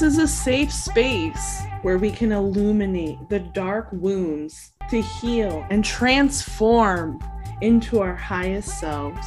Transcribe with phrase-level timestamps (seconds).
[0.00, 5.84] This is a safe space where we can illuminate the dark wounds to heal and
[5.84, 7.22] transform
[7.60, 9.26] into our highest selves.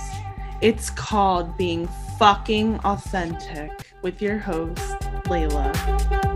[0.61, 6.32] It's called being fucking authentic with your host, Leyla.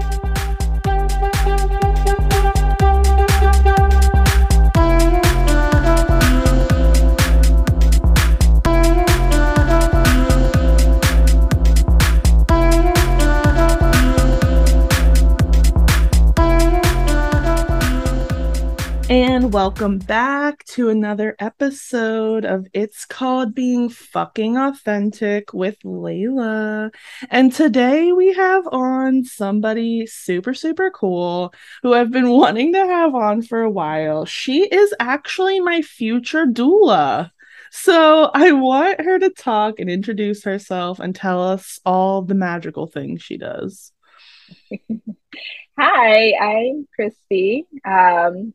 [19.67, 26.89] Welcome back to another episode of It's Called Being Fucking Authentic with Leyla.
[27.29, 33.13] And today we have on somebody super, super cool who I've been wanting to have
[33.13, 34.23] on for a while.
[34.23, 37.31] She is actually my future doula.
[37.69, 42.88] So I want her to talk and introduce herself and tell us all the magical
[42.88, 43.91] things she does.
[45.77, 47.66] Hi, I'm Kristy.
[47.85, 48.53] Um,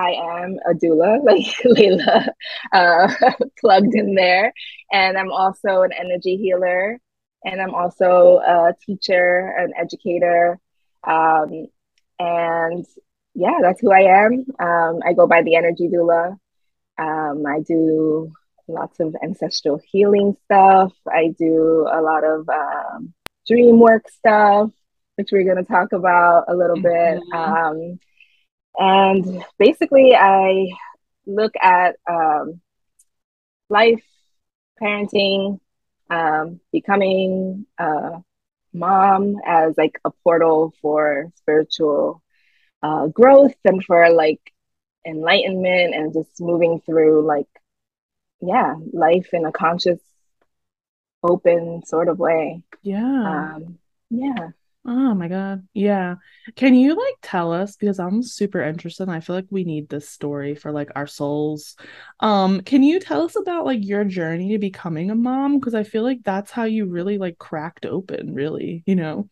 [0.00, 2.28] I am a doula, like Leyla
[2.72, 4.52] uh, plugged in there.
[4.92, 6.98] And I'm also an energy healer.
[7.44, 10.58] And I'm also a teacher, an educator.
[11.04, 11.66] Um,
[12.18, 12.84] and
[13.34, 14.44] yeah, that's who I am.
[14.58, 16.36] Um, I go by the energy doula.
[16.98, 18.32] Um, I do
[18.68, 20.92] lots of ancestral healing stuff.
[21.08, 23.14] I do a lot of um,
[23.46, 24.70] dream work stuff,
[25.16, 27.20] which we're going to talk about a little bit.
[27.32, 27.34] Mm-hmm.
[27.34, 27.98] Um,
[28.78, 30.70] and basically, I
[31.26, 32.60] look at um,
[33.68, 34.02] life,
[34.80, 35.60] parenting,
[36.10, 38.22] um, becoming a
[38.72, 42.22] mom as like a portal for spiritual
[42.82, 44.40] uh, growth and for like
[45.06, 47.48] enlightenment and just moving through like,
[48.40, 50.00] yeah, life in a conscious,
[51.22, 52.62] open sort of way.
[52.82, 53.54] Yeah.
[53.54, 53.78] Um,
[54.10, 54.50] yeah.
[54.86, 55.66] Oh my God.
[55.74, 56.16] Yeah.
[56.56, 59.88] Can you like tell us because I'm super interested and I feel like we need
[59.88, 61.76] this story for like our souls.
[62.20, 65.84] Um can you tell us about like your journey to becoming a mom because I
[65.84, 69.28] feel like that's how you really like cracked open really, you know.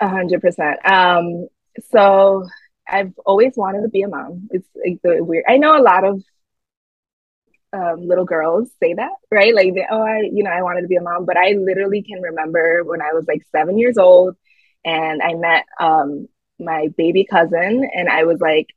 [0.00, 0.78] A hundred percent.
[0.84, 1.48] Um
[1.90, 2.44] so
[2.88, 4.48] I've always wanted to be a mom.
[4.50, 5.44] It's like the weird.
[5.48, 6.22] I know a lot of
[7.74, 9.54] um, little girls say that, right?
[9.54, 12.02] Like, they, oh, I, you know, I wanted to be a mom, but I literally
[12.02, 14.36] can remember when I was like seven years old
[14.84, 18.68] and I met um, my baby cousin, and I was like,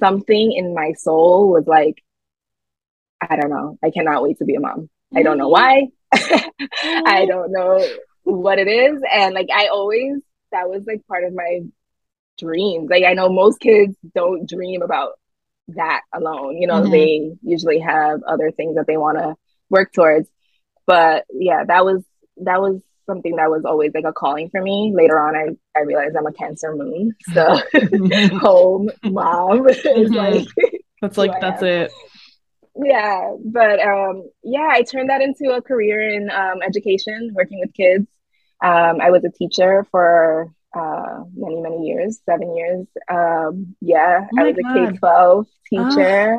[0.00, 2.02] something in my soul was like,
[3.20, 4.88] I don't know, I cannot wait to be a mom.
[5.14, 5.88] I don't know why.
[6.12, 7.86] I don't know
[8.24, 9.00] what it is.
[9.12, 10.16] And like, I always,
[10.50, 11.60] that was like part of my
[12.38, 12.88] dreams.
[12.90, 15.12] Like, I know most kids don't dream about
[15.68, 16.58] that alone.
[16.58, 16.90] You know, mm-hmm.
[16.90, 19.34] they usually have other things that they want to
[19.70, 20.28] work towards.
[20.86, 22.02] But yeah, that was
[22.38, 24.92] that was something that was always like a calling for me.
[24.94, 27.60] Later on, I, I realized I'm a Cancer moon, so
[28.38, 30.14] home mom is mm-hmm.
[30.14, 30.48] like
[31.00, 31.92] that's like that's it.
[32.76, 37.72] Yeah, but um, yeah, I turned that into a career in um, education, working with
[37.72, 38.06] kids.
[38.62, 42.86] Um, I was a teacher for uh, many, many years, seven years.
[43.08, 44.76] Um, yeah, oh I was God.
[44.76, 46.38] a K 12 teacher.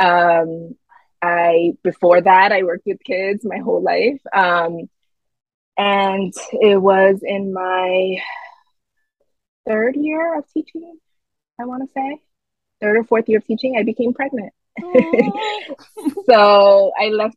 [0.00, 0.40] Oh.
[0.40, 0.76] Um,
[1.20, 4.20] I, before that, I worked with kids my whole life.
[4.32, 4.88] Um,
[5.76, 8.18] and it was in my
[9.66, 10.98] third year of teaching,
[11.60, 12.20] I want to say,
[12.80, 14.52] third or fourth year of teaching, I became pregnant.
[16.28, 17.36] so I left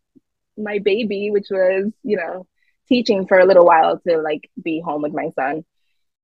[0.58, 2.46] my baby, which was, you know,
[2.88, 5.64] teaching for a little while to like be home with my son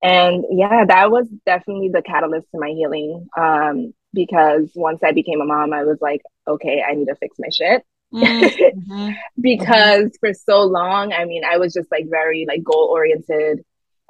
[0.02, 5.40] and yeah that was definitely the catalyst to my healing um, because once i became
[5.40, 7.84] a mom i was like okay i need to fix my shit.
[8.12, 9.10] Mm-hmm.
[9.40, 10.26] because mm-hmm.
[10.26, 13.64] for so long i mean i was just like very like goal oriented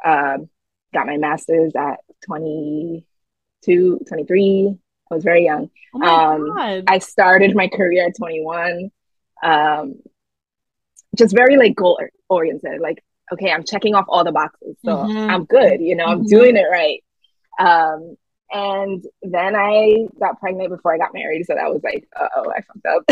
[0.04, 0.48] um,
[0.94, 4.78] got my master's at 22 23
[5.10, 5.70] i was very young.
[5.94, 8.90] Oh um, i started my career at 21
[9.42, 9.94] um,
[11.16, 13.02] just very like goal oriented like
[13.32, 14.76] okay, I'm checking off all the boxes.
[14.84, 15.30] So mm-hmm.
[15.30, 16.28] I'm good, you know, I'm mm-hmm.
[16.28, 17.02] doing it right.
[17.58, 18.16] Um,
[18.50, 21.44] and then I got pregnant before I got married.
[21.46, 23.06] So that was like, oh, I fucked up.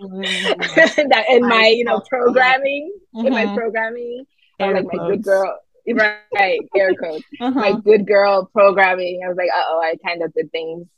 [0.00, 1.08] mm-hmm.
[1.10, 3.56] that in my, you know, programming, in my mm-hmm.
[3.56, 4.24] programming,
[4.58, 5.56] air like my good girl,
[6.34, 7.50] right, air quotes, uh-huh.
[7.50, 9.20] my good girl programming.
[9.24, 10.88] I was like, oh, I kind of did things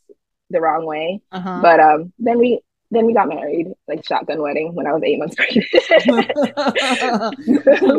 [0.49, 1.21] the wrong way.
[1.31, 1.59] Uh-huh.
[1.61, 5.19] But um, then we then we got married, like shotgun wedding when I was eight
[5.19, 5.67] months pregnant.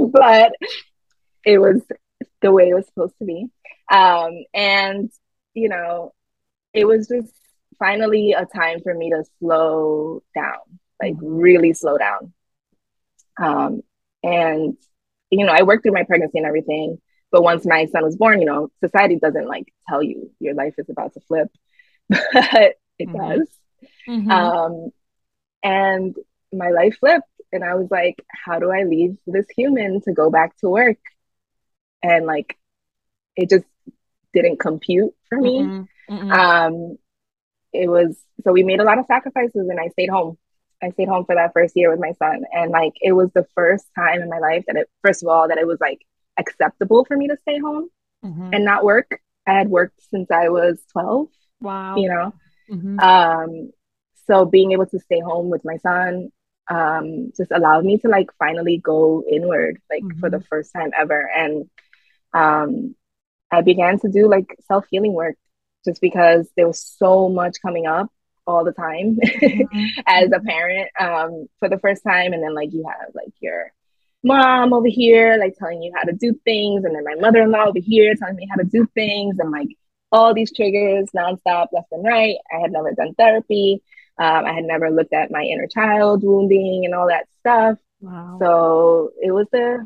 [0.12, 0.54] but
[1.46, 1.82] it was
[2.42, 3.48] the way it was supposed to be.
[3.92, 5.12] Um, and,
[5.54, 6.14] you know,
[6.74, 7.34] it was just
[7.78, 12.34] finally a time for me to slow down, like really slow down.
[13.42, 13.82] Um,
[14.24, 14.78] and,
[15.30, 17.00] you know, I worked through my pregnancy and everything.
[17.32, 20.74] but once my son was born, you know, society doesn't like tell you your life
[20.78, 21.50] is about to flip,
[22.10, 23.40] but it mm-hmm.
[23.40, 23.48] does.
[24.08, 24.32] Mm-hmm.
[24.32, 24.90] Um,
[25.64, 26.16] and
[26.54, 30.30] my life flipped, and I was like, how do I leave this human to go
[30.30, 31.00] back to work?
[32.02, 32.58] And like,
[33.36, 33.66] it just
[34.34, 35.62] didn't compute for me.
[35.62, 36.14] Mm-hmm.
[36.14, 36.32] mm-hmm.
[36.32, 36.98] Um,
[37.72, 40.38] it was so we made a lot of sacrifices, and I stayed home.
[40.82, 43.46] I stayed home for that first year with my son, and like it was the
[43.54, 46.00] first time in my life that it, first of all, that it was like
[46.38, 47.90] acceptable for me to stay home
[48.26, 48.54] mm-hmm.
[48.54, 49.22] and not work.
[49.46, 51.28] I had worked since I was 12.
[51.62, 51.98] Wow.
[51.98, 52.34] You know?
[52.70, 53.00] Mm-hmm.
[53.00, 53.72] Um,
[54.28, 56.32] so being able to stay home with my son
[56.70, 60.20] um, just allowed me to like finally go inward, like mm-hmm.
[60.20, 61.30] for the first time ever.
[61.36, 61.70] And
[62.34, 62.96] um,
[63.52, 65.36] I began to do like self healing work
[65.86, 68.12] just because there was so much coming up
[68.46, 70.00] all the time mm-hmm.
[70.08, 72.34] as a parent um, for the first time.
[72.34, 73.72] And then like you have like your
[74.24, 77.80] mom over here like telling you how to do things and then my mother-in-law over
[77.80, 79.70] here telling me how to do things and like
[80.12, 83.82] all these triggers nonstop left and right i had never done therapy
[84.18, 88.38] um, i had never looked at my inner child wounding and all that stuff wow.
[88.40, 89.86] so it was the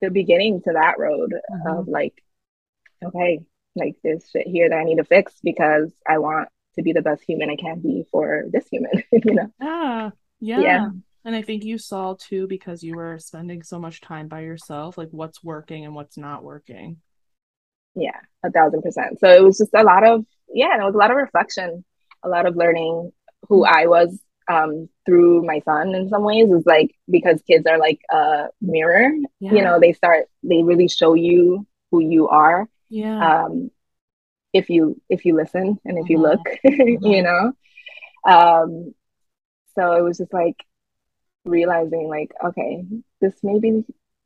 [0.00, 1.78] the beginning to that road mm-hmm.
[1.78, 2.22] of like
[3.04, 3.40] okay
[3.74, 7.02] like this shit here that i need to fix because i want to be the
[7.02, 10.10] best human i can be for this human you know yeah
[10.42, 10.88] yeah, yeah.
[11.24, 14.98] And I think you saw too because you were spending so much time by yourself,
[14.98, 16.96] like what's working and what's not working.
[17.94, 19.20] Yeah, a thousand percent.
[19.20, 21.84] So it was just a lot of yeah, it was a lot of reflection,
[22.22, 23.12] a lot of learning
[23.48, 24.18] who I was
[24.48, 29.10] um, through my son in some ways is like because kids are like a mirror.
[29.40, 29.52] Yeah.
[29.52, 32.68] You know, they start they really show you who you are.
[32.88, 33.44] Yeah.
[33.44, 33.70] Um,
[34.52, 36.36] if you if you listen and if you uh-huh.
[36.36, 37.08] look, uh-huh.
[37.08, 37.52] you know.
[38.24, 38.94] Um,
[39.74, 40.56] so it was just like
[41.44, 42.84] realizing like okay
[43.20, 43.84] this maybe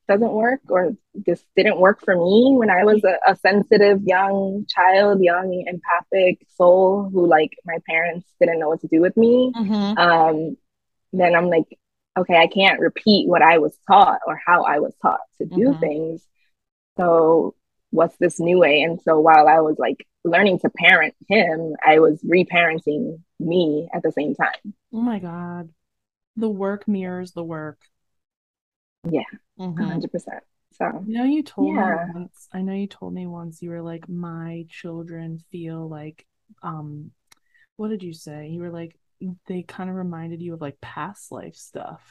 [0.08, 4.64] doesn't work or this didn't work for me when i was a, a, sensitive young
[4.69, 9.53] child young empathic soul who like my parents didn't know what to do with me
[9.55, 9.99] mm-hmm.
[9.99, 10.56] um,
[11.12, 11.79] then i'm like
[12.19, 15.70] okay i can't repeat what i was taught or how i was taught to do
[15.70, 15.81] mm-hmm.
[15.81, 16.26] things
[16.97, 17.55] so
[17.91, 21.99] what's this new way and so while i was like learning to parent him i
[21.99, 25.69] was reparenting me at the same time oh my god
[26.37, 27.79] the work mirrors the work.
[29.11, 29.23] Yeah,
[29.56, 30.11] 100 mm-hmm.
[30.11, 30.42] percent.
[30.73, 32.07] So you know, you told yeah.
[32.07, 32.49] me once.
[32.52, 33.62] I know you told me once.
[33.62, 36.26] You were like, my children feel like,
[36.62, 37.12] um,
[37.76, 38.49] what did you say?
[38.49, 38.99] You were like,
[39.47, 42.02] they kind of reminded you of like past life stuff.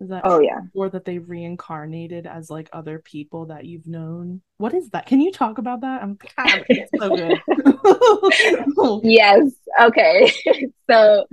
[0.00, 4.42] Is that oh yeah, or that they reincarnated as like other people that you've known?
[4.56, 5.06] What is that?
[5.06, 6.02] Can you talk about that?
[6.02, 6.64] I'm God,
[6.98, 7.40] so good.
[9.04, 9.52] yes.
[9.80, 10.32] Okay.
[10.90, 11.26] so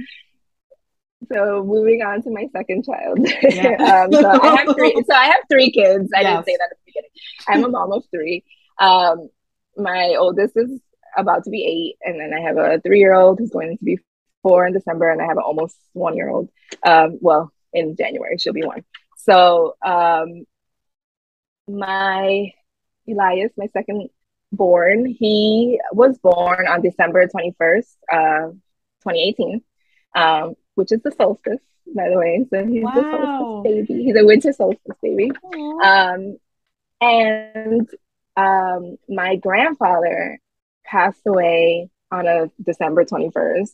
[1.34, 3.20] so moving on to my second child.
[3.42, 4.04] Yeah.
[4.06, 5.04] um, so I have three.
[5.08, 6.10] So I have three kids.
[6.16, 6.34] I yes.
[6.34, 7.10] didn't say that at the beginning.
[7.48, 8.44] I'm a mom of three.
[8.80, 9.30] Um,
[9.78, 10.80] my oldest is
[11.18, 14.00] about to be eight, and then I have a three-year-old who's going to be
[14.42, 16.50] four in December, and I have an almost one-year-old.
[16.84, 18.84] Um, well, in January she'll be one.
[19.18, 20.46] So um,
[21.68, 22.52] my
[23.08, 24.10] Elias, my second
[24.52, 28.52] born, he was born on December 21st, uh,
[29.04, 29.62] 2018.
[30.16, 31.62] Um, which is the solstice,
[31.96, 32.46] by the way.
[32.50, 32.92] So he's wow.
[32.96, 34.04] the solstice baby.
[34.04, 35.32] He's a winter solstice baby.
[35.84, 36.38] Um,
[37.00, 37.90] and
[38.38, 40.40] um, my grandfather
[40.86, 43.74] passed away on a December 21st,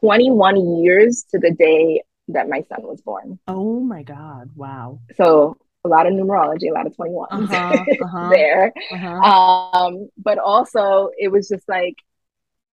[0.00, 3.38] 21 years to the day that my son was born.
[3.48, 4.50] Oh my God.
[4.54, 5.00] Wow.
[5.16, 8.72] So a lot of numerology, a lot of 21 uh-huh, uh-huh, there.
[8.92, 9.08] Uh-huh.
[9.08, 11.96] Um, but also it was just like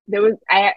[0.08, 0.74] there was I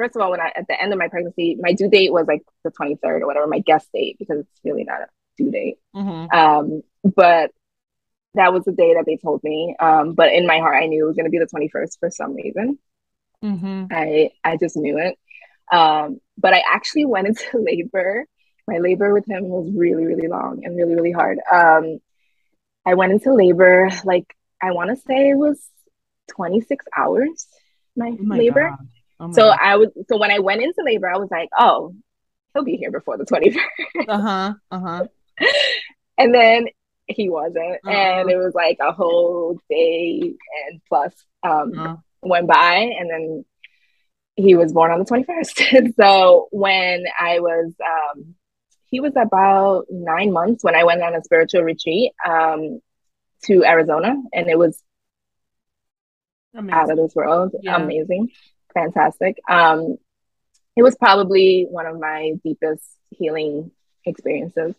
[0.00, 2.26] first of all, when I at the end of my pregnancy, my due date was
[2.26, 5.78] like the 23rd or whatever, my guest date, because it's really not a due date.
[5.94, 6.36] Mm-hmm.
[6.36, 7.50] Um, but
[8.34, 9.76] that was the day that they told me.
[9.78, 12.10] Um, but in my heart, I knew it was going to be the 21st for
[12.10, 12.78] some reason.
[13.44, 13.86] Mm-hmm.
[13.90, 15.18] I I just knew it.
[15.70, 18.26] Um, but I actually went into labor.
[18.66, 21.38] My labor with him was really, really long and really, really hard.
[21.52, 21.98] Um,
[22.86, 25.60] I went into labor like I want to say it was
[26.30, 27.46] 26 hours.
[27.96, 28.70] My, oh my labor.
[28.70, 28.88] God.
[29.20, 29.58] Oh so God.
[29.60, 31.94] I was so when I went into labor, I was like, oh,
[32.54, 34.08] he'll be here before the 21st.
[34.08, 34.54] Uh-huh.
[34.70, 35.06] Uh-huh.
[36.18, 36.66] and then
[37.06, 37.78] he wasn't.
[37.84, 37.90] Uh-huh.
[37.90, 40.34] And it was like a whole day
[40.68, 41.12] and plus
[41.42, 41.96] um uh-huh.
[42.22, 43.44] went by and then
[44.36, 45.94] he was born on the 21st.
[46.00, 48.34] so when I was um
[48.86, 52.80] he was about nine months when I went on a spiritual retreat um
[53.44, 54.82] to Arizona and it was
[56.54, 56.74] Amazing.
[56.74, 57.54] out of this world.
[57.62, 57.76] Yeah.
[57.76, 58.30] Amazing
[58.72, 59.38] fantastic.
[59.48, 59.96] Um,
[60.76, 63.70] it was probably one of my deepest healing
[64.04, 64.74] experiences.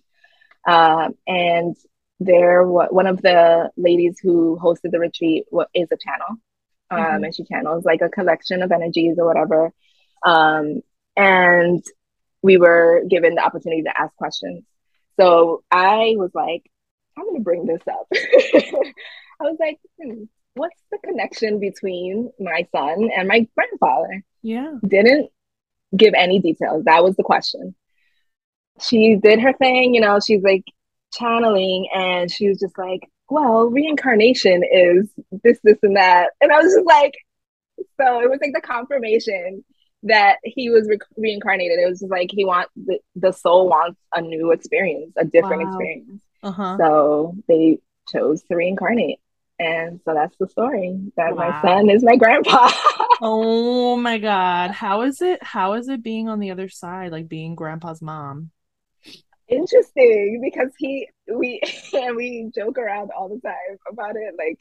[0.65, 1.75] Uh, and
[2.21, 6.37] there one of the ladies who hosted the retreat is a channel
[6.91, 7.23] um, mm-hmm.
[7.23, 9.73] and she channels like a collection of energies or whatever
[10.23, 10.81] um,
[11.17, 11.83] and
[12.43, 14.63] we were given the opportunity to ask questions
[15.19, 16.63] so i was like
[17.17, 20.23] i'm going to bring this up i was like hmm,
[20.55, 25.29] what's the connection between my son and my grandfather yeah didn't
[25.95, 27.75] give any details that was the question
[28.79, 30.63] she did her thing you know she's like
[31.11, 35.09] channeling and she was just like, well, reincarnation is
[35.43, 36.31] this, this, and that.
[36.41, 37.13] And I was just like,
[37.99, 39.63] so it was like the confirmation
[40.03, 41.79] that he was re- reincarnated.
[41.79, 45.63] It was just like he wants the, the soul wants a new experience, a different
[45.63, 45.69] wow.
[45.69, 46.21] experience.
[46.43, 46.77] Uh-huh.
[46.77, 47.79] So they
[48.11, 49.19] chose to reincarnate.
[49.61, 51.49] And so that's the story that wow.
[51.49, 52.69] my son is my grandpa.
[53.21, 54.71] oh my god.
[54.71, 58.49] How is it how is it being on the other side like being grandpa's mom?
[59.51, 61.61] interesting because he we
[61.93, 64.57] and we joke around all the time about it like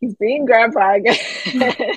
[0.00, 1.16] he's being grandpa again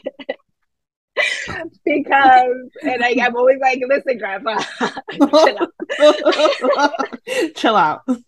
[1.85, 4.57] because and like I'm always like listen grandpa
[5.11, 7.55] chill out.
[7.55, 7.75] Chill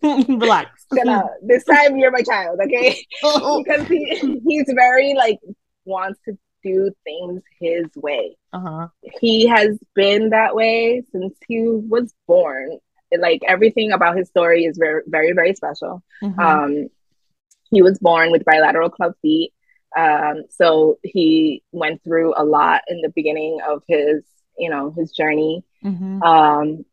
[0.08, 0.86] out relax.
[0.94, 1.30] Chill out.
[1.42, 3.04] This time you're my child okay?
[3.20, 5.40] Because he he's very like
[5.84, 8.36] wants to do things his way.
[8.52, 8.88] Uh-huh.
[9.20, 12.78] he has been that way since he was born.
[13.16, 16.02] Like everything about his story is very very very special.
[16.22, 16.40] Mm-hmm.
[16.40, 16.88] um
[17.70, 19.52] he was born with bilateral club feet
[19.96, 24.22] um so he went through a lot in the beginning of his
[24.58, 26.22] you know his journey mm-hmm.
[26.22, 26.84] um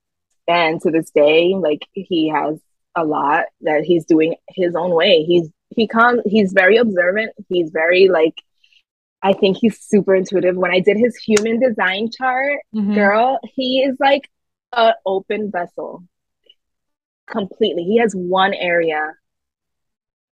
[0.48, 2.60] and to this day like he has
[2.96, 7.72] a lot that he's doing his own way he's he comes he's very observant he's
[7.72, 8.36] very like
[9.24, 10.58] I think he's super intuitive.
[10.58, 12.94] When I did his human design chart, mm-hmm.
[12.94, 14.30] girl, he is like
[14.74, 16.04] an open vessel
[17.26, 17.84] completely.
[17.84, 19.14] He has one area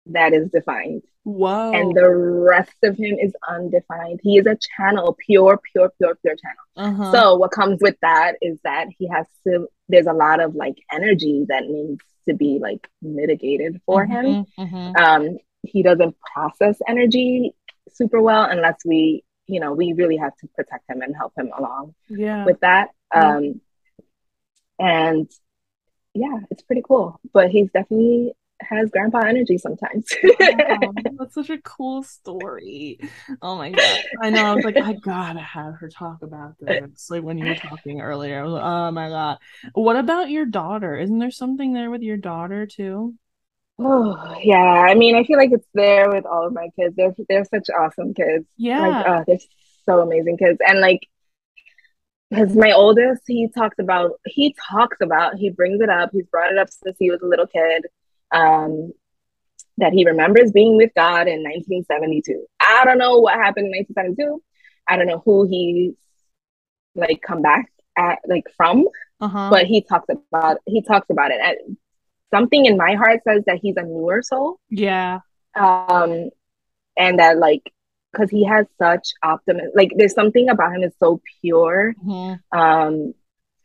[0.07, 1.03] that is defined.
[1.31, 1.73] Whoa.
[1.73, 4.21] And the rest of him is undefined.
[4.23, 6.65] He is a channel, pure, pure, pure, pure channel.
[6.77, 7.13] Uh-huh.
[7.13, 10.77] So what comes with that is that he has to there's a lot of like
[10.93, 14.47] energy that needs to be like mitigated for mm-hmm, him.
[14.59, 14.97] Mm-hmm.
[14.97, 17.55] Um he doesn't process energy
[17.93, 21.51] super well unless we, you know, we really have to protect him and help him
[21.57, 22.45] along yeah.
[22.45, 22.89] with that.
[23.15, 23.61] Um
[24.81, 25.31] and
[26.13, 27.21] yeah, it's pretty cool.
[27.33, 30.07] But he's definitely has grandpa energy sometimes.
[30.23, 30.79] wow,
[31.19, 32.99] that's such a cool story.
[33.43, 33.99] Oh my god.
[34.23, 37.11] I know I was like, I gotta have her talk about this.
[37.11, 39.39] Like when you were talking earlier, I was like, oh my god.
[39.75, 40.97] What about your daughter?
[40.97, 43.15] Isn't there something there with your daughter too?
[43.79, 44.57] Oh yeah.
[44.57, 46.95] I mean, I feel like it's there with all of my kids.
[46.97, 48.47] They're they're such awesome kids.
[48.57, 48.87] Yeah.
[48.87, 49.39] Like, uh, they're
[49.87, 50.59] so amazing kids.
[50.67, 51.01] And like
[52.31, 56.53] because my oldest he talks about he talks about he brings it up he's brought
[56.53, 57.87] it up since he was a little kid
[58.33, 58.93] um
[59.79, 64.43] that he remembers being with god in 1972 i don't know what happened in 1972
[64.89, 65.95] i don't know who he's
[66.95, 68.87] like come back at like from
[69.21, 69.49] uh-huh.
[69.51, 71.77] but he talks about he talks about it and
[72.33, 75.21] something in my heart says that he's a newer soul yeah
[75.57, 76.31] um
[76.97, 77.73] and that like
[78.13, 79.71] because he has such optimism.
[79.75, 81.95] Like there's something about him is so pure.
[82.05, 82.59] Mm-hmm.
[82.59, 83.15] Um,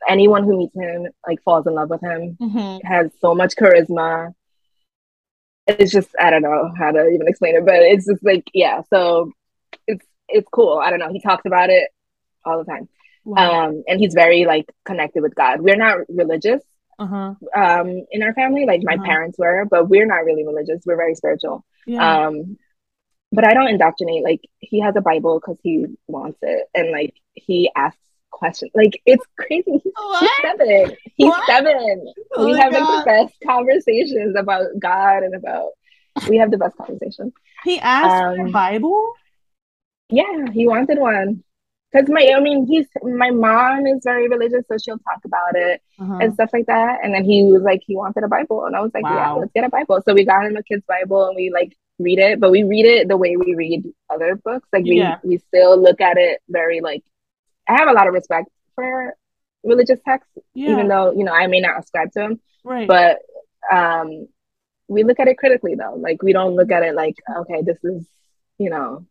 [0.07, 2.38] anyone who meets him like falls in love with him.
[2.39, 2.88] Mm-hmm.
[2.88, 4.34] Has so much charisma.
[5.67, 8.81] It's just I don't know how to even explain it, but it's just like yeah.
[8.89, 9.31] So
[9.88, 10.77] it's it's cool.
[10.77, 11.12] I don't know.
[11.12, 11.89] He talks about it
[12.43, 12.88] all the time.
[13.24, 13.65] Wow.
[13.65, 15.62] Um, and he's very like connected with God.
[15.62, 16.62] We're not religious.
[16.98, 17.34] Uh-huh.
[17.55, 19.03] Um, in our family, like my uh-huh.
[19.03, 20.84] parents were, but we're not really religious.
[20.86, 21.65] We're very spiritual.
[21.86, 22.27] Yeah.
[22.27, 22.57] Um,
[23.31, 24.24] but I don't indoctrinate.
[24.24, 28.00] Like he has a Bible because he wants it, and like he asks
[28.35, 28.71] questions.
[28.75, 29.63] Like it's crazy.
[29.67, 30.97] He's, he's seven.
[31.15, 31.47] He's what?
[31.47, 32.13] seven.
[32.35, 32.81] Oh we have God.
[32.81, 35.69] like the best conversations about God and about.
[36.29, 37.33] We have the best conversations.
[37.63, 39.13] He asked um, for a Bible.
[40.09, 41.43] Yeah, he wanted one.
[41.93, 45.81] Cause my, I mean, he's my mom is very religious, so she'll talk about it
[45.97, 46.17] uh-huh.
[46.21, 46.99] and stuff like that.
[47.01, 49.15] And then he was like, he wanted a Bible, and I was like, wow.
[49.15, 50.01] yeah, let's get a Bible.
[50.05, 52.85] So we got him a kid's Bible, and we like read it, but we read
[52.85, 54.67] it the way we read other books.
[54.73, 55.19] Like we yeah.
[55.23, 57.03] we still look at it very like
[57.67, 59.15] I have a lot of respect for
[59.63, 60.72] religious texts, yeah.
[60.72, 62.41] even though you know I may not ascribe to them.
[62.63, 62.88] Right.
[62.88, 63.19] But
[63.72, 64.27] um,
[64.88, 65.95] we look at it critically though.
[65.95, 68.05] Like we don't look at it like okay, this is
[68.57, 69.05] you know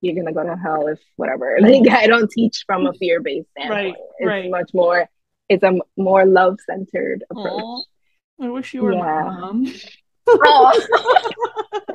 [0.00, 1.58] you're gonna go to hell if whatever.
[1.60, 3.96] Like I don't teach from a fear based standpoint.
[3.96, 4.04] Right.
[4.18, 4.50] It's right.
[4.50, 5.08] much more.
[5.48, 7.62] It's a more love centered approach.
[7.62, 7.82] Aww.
[8.42, 9.00] I wish you were yeah.
[9.00, 9.66] my mom.
[10.42, 10.72] Oh.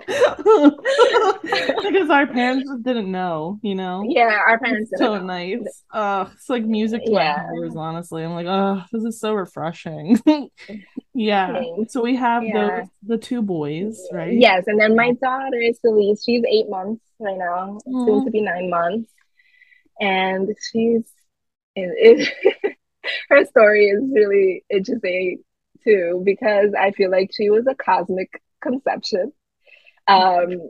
[1.84, 4.04] because our parents didn't know, you know.
[4.08, 5.24] Yeah, our parents so know.
[5.24, 5.84] nice.
[5.92, 7.48] Uh, it's like music to yeah.
[7.50, 7.76] my ears.
[7.76, 10.20] Honestly, I'm like, oh, this is so refreshing.
[11.18, 11.62] Yeah.
[11.88, 12.80] So we have Yeah.
[12.82, 14.34] those the two boys, right?
[14.34, 16.22] Yes, and then my daughter is Elise.
[16.22, 19.10] She's eight months right now, soon to be nine months,
[20.02, 21.10] and she's
[21.74, 22.30] it,
[22.64, 22.76] it,
[23.30, 25.45] her story is really interesting
[25.86, 29.32] too because I feel like she was a cosmic conception.
[30.08, 30.70] Um,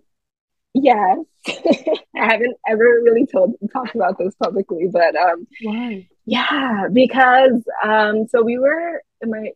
[0.74, 1.94] yes, I
[2.32, 6.08] haven't ever really told talked about this publicly, but um, Why?
[6.26, 9.52] yeah, because um, so we were my.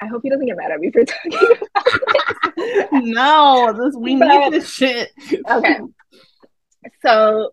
[0.00, 2.88] I hope he doesn't get mad at me for talking about this.
[2.92, 5.10] no, this we But- need this shit.
[5.50, 5.78] okay.
[7.02, 7.52] So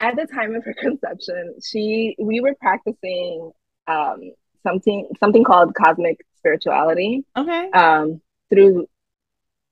[0.00, 3.50] at the time of her conception, she we were practicing
[3.86, 7.70] um something something called cosmic spirituality Okay.
[7.70, 8.86] um through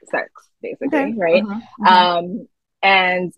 [0.04, 0.30] sex,
[0.62, 1.14] basically, Okay.
[1.16, 1.42] right?
[1.44, 1.61] Uh-huh.
[1.80, 1.87] Mhm.
[1.92, 2.49] Um
[2.82, 3.32] and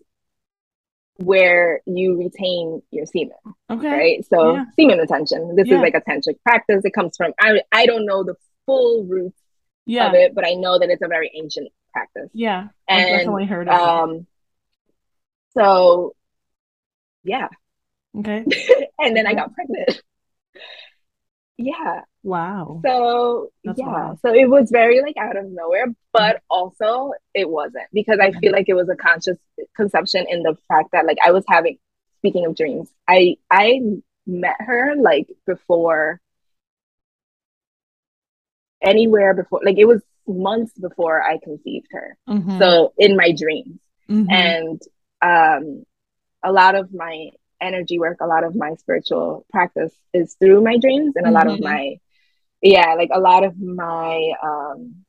[1.17, 3.35] where you retain your semen,
[3.69, 3.89] okay.
[3.91, 4.25] right?
[4.25, 4.65] So Yeah.
[4.77, 5.55] semen retention.
[5.55, 5.75] This Yeah.
[5.77, 6.81] is like a tantric practice.
[6.85, 9.39] It comes from I I don't know the full roots
[9.85, 10.07] Yeah.
[10.07, 12.29] of it, but I know that it's a very ancient practice.
[12.33, 12.67] Yeah.
[12.87, 13.79] I've And definitely heard of it.
[13.81, 14.27] um
[15.53, 16.15] so
[17.23, 17.47] yeah
[18.17, 18.45] Okay.
[18.99, 20.01] and then i got pregnant
[21.59, 22.81] yeah Wow.
[22.85, 24.19] so That's yeah wild.
[24.21, 28.51] so it was very like out of nowhere but also it wasn't because i feel
[28.51, 29.37] like it was a conscious
[29.75, 31.77] conception in the fact that like i was having
[32.19, 33.79] speaking of dreams i i
[34.25, 36.19] met her like before
[38.81, 42.59] anywhere before like it was months before i conceived her Mhm.
[42.59, 44.27] so in my dreams Mhm.
[44.31, 44.81] and
[45.21, 45.83] um
[46.43, 47.29] a lot of my
[47.61, 51.47] energy work a lot of my spiritual practice is through my dreams and a lot
[51.47, 51.61] of Mhm.
[51.61, 51.95] my
[52.61, 55.05] yeah like a lot of my um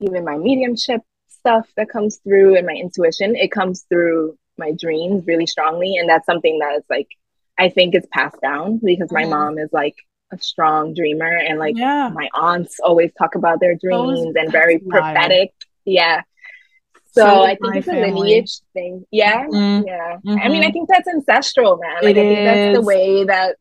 [0.00, 5.24] even my mediumship stuff that comes through and my intuition it comes through my dreams
[5.26, 7.08] really strongly and that's something that is like
[7.58, 9.30] i think is passed down because my Mhm.
[9.30, 9.96] mom is like
[10.32, 12.10] a strong dreamer and like yeah.
[12.12, 15.16] my aunts always talk about their dreams and very that's wild.
[15.16, 15.52] prophetic.
[15.84, 16.22] Yeah.
[17.18, 19.04] So, So I think it's a lineage thing.
[19.10, 19.44] Yeah.
[19.46, 19.86] Mhm.
[19.86, 20.16] Yeah.
[20.42, 20.72] I mean, I Mhm.
[20.72, 21.96] think that's ancestral, man.
[22.02, 23.56] Like, It I think that's the way that,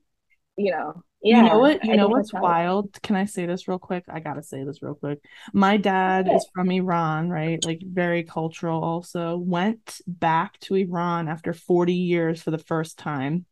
[0.58, 1.44] you know, yeah.
[1.44, 1.84] You know what?
[1.84, 3.02] You I know what's wild?
[3.02, 4.06] Can I say this real quick?
[4.08, 5.20] I gotta say this real quick.
[5.54, 7.64] My dad is from Iran, right?
[7.64, 9.38] Like very cultural also.
[9.38, 13.46] Went back to Iran after 40 years for the first time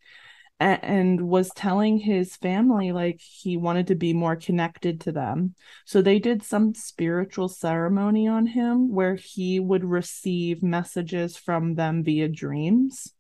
[0.60, 5.54] and was telling his family like he wanted to be more connected to them.
[5.86, 12.04] So they did some spiritual ceremony on him where he would receive messages from them
[12.04, 13.14] via dreams.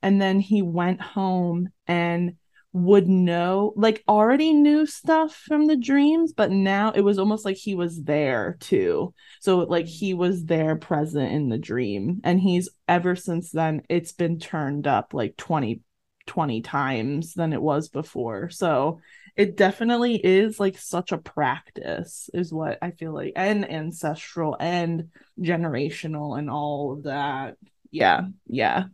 [0.00, 2.36] And then he went home and
[2.72, 7.56] would know, like already knew stuff from the dreams, but now it was almost like
[7.56, 9.14] he was there too.
[9.40, 12.20] So like he was there present in the dream.
[12.22, 15.80] And he's ever since then, it's been turned up like 20
[16.26, 18.50] 20 times than it was before.
[18.50, 19.00] So
[19.36, 25.10] it definitely is like such a practice, is what I feel like, and ancestral and
[25.38, 27.56] generational and all of that.
[27.90, 28.84] Yeah, yeah.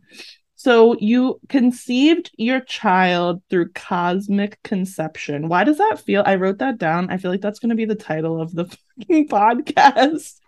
[0.55, 5.49] So you conceived your child through cosmic conception.
[5.49, 6.23] Why does that feel?
[6.25, 7.09] I wrote that down.
[7.09, 8.65] I feel like that's going to be the title of the
[8.99, 10.39] fucking podcast.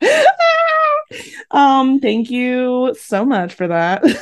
[1.50, 4.04] um, thank you so much for that.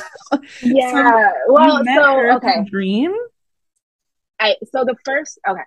[0.63, 1.31] Yeah.
[1.47, 2.63] well, You met so, okay.
[2.67, 3.13] dream.
[4.39, 5.61] I, so the first, okay.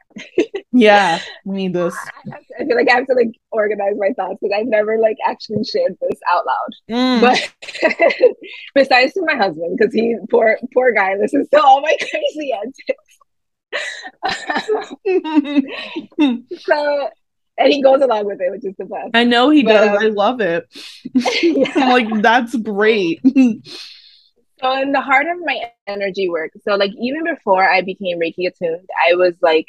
[0.73, 1.95] Yeah, we need this.
[1.97, 4.99] I, to- I feel like I have to like organize my thoughts because I've never
[4.99, 6.75] like actually shared this out loud.
[6.91, 7.21] Mm.
[7.21, 8.35] But
[8.75, 13.19] besides to my husband, because he poor poor guy listens to all my crazy antics.
[16.65, 17.09] so
[17.59, 19.11] and he goes along with it, which is the best.
[19.15, 19.91] I know he But, does.
[19.91, 20.67] um, I love it.
[21.43, 21.73] Yeah.
[21.77, 23.21] I'm like, that's great.
[24.63, 28.47] So in the heart of my energy work, so like even before I became Reiki
[28.47, 29.67] attuned, I was like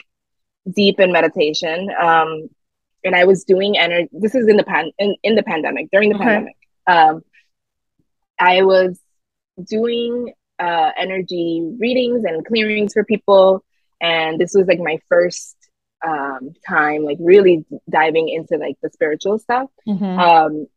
[0.74, 1.90] deep in meditation.
[2.02, 2.50] Um
[3.04, 6.10] and I was doing energy this is in the pan in, in the pandemic, during
[6.10, 6.24] the Okay.
[6.24, 6.56] pandemic.
[6.88, 7.22] Um
[8.40, 8.98] I was
[9.66, 13.66] doing uh energy readings and clearings for people.
[14.00, 15.57] And this was like my first
[16.06, 19.70] um time like really diving into like the spiritual stuff.
[19.88, 20.20] Mhm.
[20.20, 20.68] Um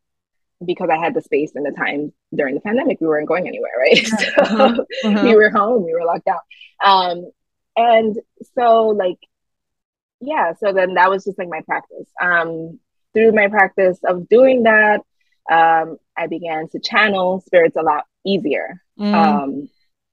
[0.64, 3.72] because I had the space and the time during the pandemic, we weren't going anywhere,
[3.78, 4.06] right?
[4.06, 4.84] So Uh-huh.
[5.04, 5.20] Uh-huh.
[5.24, 6.38] we were home, we were locked down.
[6.84, 7.30] Um,
[7.76, 8.18] and
[8.54, 9.16] so like,
[10.20, 12.06] yeah, so then that was just like my practice.
[12.20, 12.78] Um,
[13.14, 15.00] through my practice of doing that,
[15.50, 19.14] um, I began to channel spirits a lot easier, Mm.
[19.14, 19.68] um,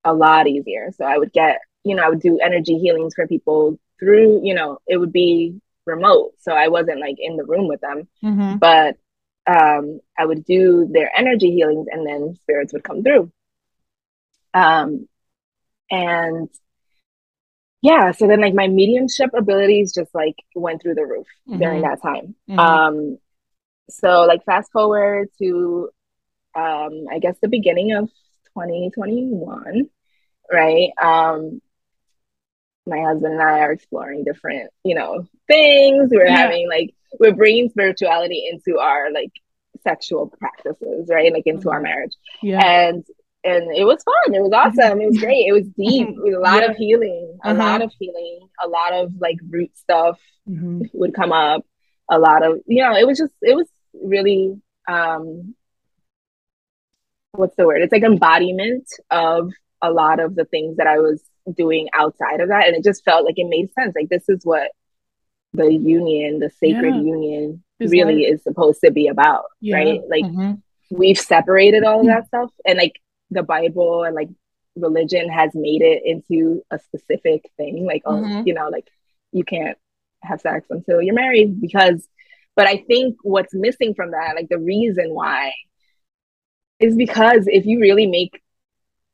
[0.06, 0.92] a lot easier.
[0.96, 4.54] So I would get, you know, I would do energy healings for people through, you
[4.54, 6.34] know, it would be remote.
[6.40, 8.60] So I wasn't like in the room with them Mhm.
[8.60, 8.98] but
[9.48, 13.32] um, I would do their energy healings and then spirits would come through.
[14.54, 15.08] Um,
[15.90, 16.50] and
[17.82, 21.60] yeah, so then like my mediumship abilities just like went through the roof mm-hmm.
[21.60, 22.36] during that time.
[22.50, 22.60] Mm-hmm.
[22.60, 23.18] Um,
[23.90, 25.90] so like fast forward to
[26.56, 28.10] um, I guess the beginning of
[28.56, 29.90] 2021,
[30.52, 30.90] right?
[31.02, 31.62] Um,
[32.88, 36.10] my husband and I are exploring different, you know, things.
[36.12, 36.38] We're yeah.
[36.38, 39.32] having like we're bringing spirituality into our like
[39.84, 41.32] sexual practices, right?
[41.32, 41.70] Like into mm-hmm.
[41.70, 42.14] our marriage.
[42.42, 42.66] Yeah.
[42.66, 43.06] And
[43.44, 44.34] and it was fun.
[44.34, 45.00] It was awesome.
[45.00, 45.46] It was great.
[45.48, 46.10] It was deep.
[46.18, 46.72] It was a lot yeah.
[46.72, 47.38] of healing.
[47.44, 47.64] A uh-huh.
[47.64, 48.40] lot of healing.
[48.64, 50.20] A lot of like root stuff
[50.50, 50.84] mm-hmm.
[50.94, 51.66] would come up.
[52.10, 54.56] A lot of you know, it was just it was really
[54.88, 55.56] um
[57.32, 57.82] what's the word?
[57.82, 61.22] It's like embodiment of a lot of the things that I was
[61.56, 62.68] doing outside of that.
[62.68, 63.96] And it just felt like it made sense.
[63.96, 64.72] Like this is what
[65.54, 67.02] the union, the sacred yeah.
[67.02, 69.46] union it's really like, is supposed to be about.
[69.62, 69.76] Yeah.
[69.76, 70.02] Right.
[70.10, 70.54] Like mm-hmm.
[70.92, 73.00] we've separated all of that stuff and like
[73.32, 74.30] the Bible and like
[74.76, 77.86] religion has made it into a specific thing.
[77.86, 78.48] Like, oh, mm-hmm.
[78.48, 78.88] you know, like
[79.32, 79.78] you can't
[80.24, 82.08] have sex until you're married because
[82.58, 85.54] but I think what's missing from that, like the reason why
[86.80, 88.42] is because if you really make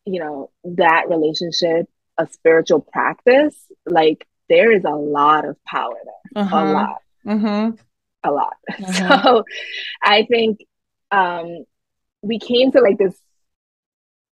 [0.06, 1.88] you know that relationship
[2.18, 6.56] a spiritual practice like there is a lot of power there uh-huh.
[6.56, 7.76] a lot mm-hmm.
[8.24, 9.24] a lot uh-huh.
[9.24, 9.44] so
[10.04, 10.60] i think
[11.12, 11.66] um
[12.22, 13.16] we came to like this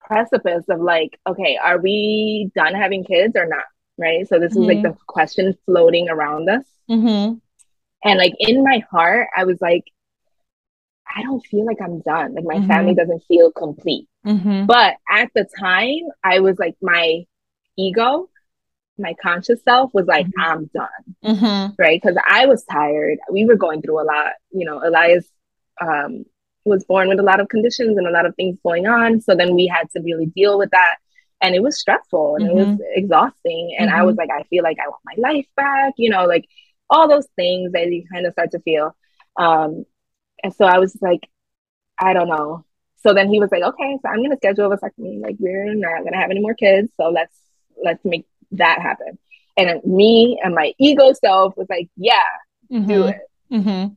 [0.01, 3.65] precipice of like okay are we done having kids or not
[3.97, 4.61] right so this mm-hmm.
[4.61, 7.35] was like the question floating around us mm-hmm.
[8.05, 9.85] and like in my heart i was like
[11.17, 12.35] I don't feel like I'm done.
[12.35, 12.69] Like my mm-hmm.
[12.69, 14.09] family doesn't feel complete.
[14.25, 14.67] Mm-hmm.
[14.67, 17.25] But at the time, I was like, my
[17.77, 18.29] ego,
[18.99, 20.41] my conscious self was like, mm-hmm.
[20.41, 20.89] I'm done.
[21.25, 21.75] Mm-hmm.
[21.79, 22.01] Right.
[22.01, 23.19] Because I was tired.
[23.31, 24.33] We were going through a lot.
[24.53, 25.27] You know, Elias
[25.81, 26.25] um,
[26.65, 29.21] was born with a lot of conditions and a lot of things going on.
[29.21, 30.97] So then we had to really deal with that.
[31.43, 32.83] And it was stressful and it was mm-hmm.
[32.95, 33.75] exhausting.
[33.79, 34.31] And I was mm-hmm.
[34.31, 36.47] like, I feel like I want my life back, you know, like
[36.91, 38.95] all those things that you kind of start to feel.
[39.37, 39.87] Um,
[40.43, 41.27] and so I was like,
[41.99, 42.65] I don't know.
[43.03, 45.23] So then he was like, okay, so I'm gonna schedule a vasectomy.
[45.23, 47.35] Like we're not gonna have any more kids, so let's
[47.83, 49.19] let's make that happen.
[49.57, 52.15] And me and my ego self was like, yeah,
[52.71, 52.89] mm-hmm.
[52.89, 53.21] do it.
[53.53, 53.95] Mm-hmm.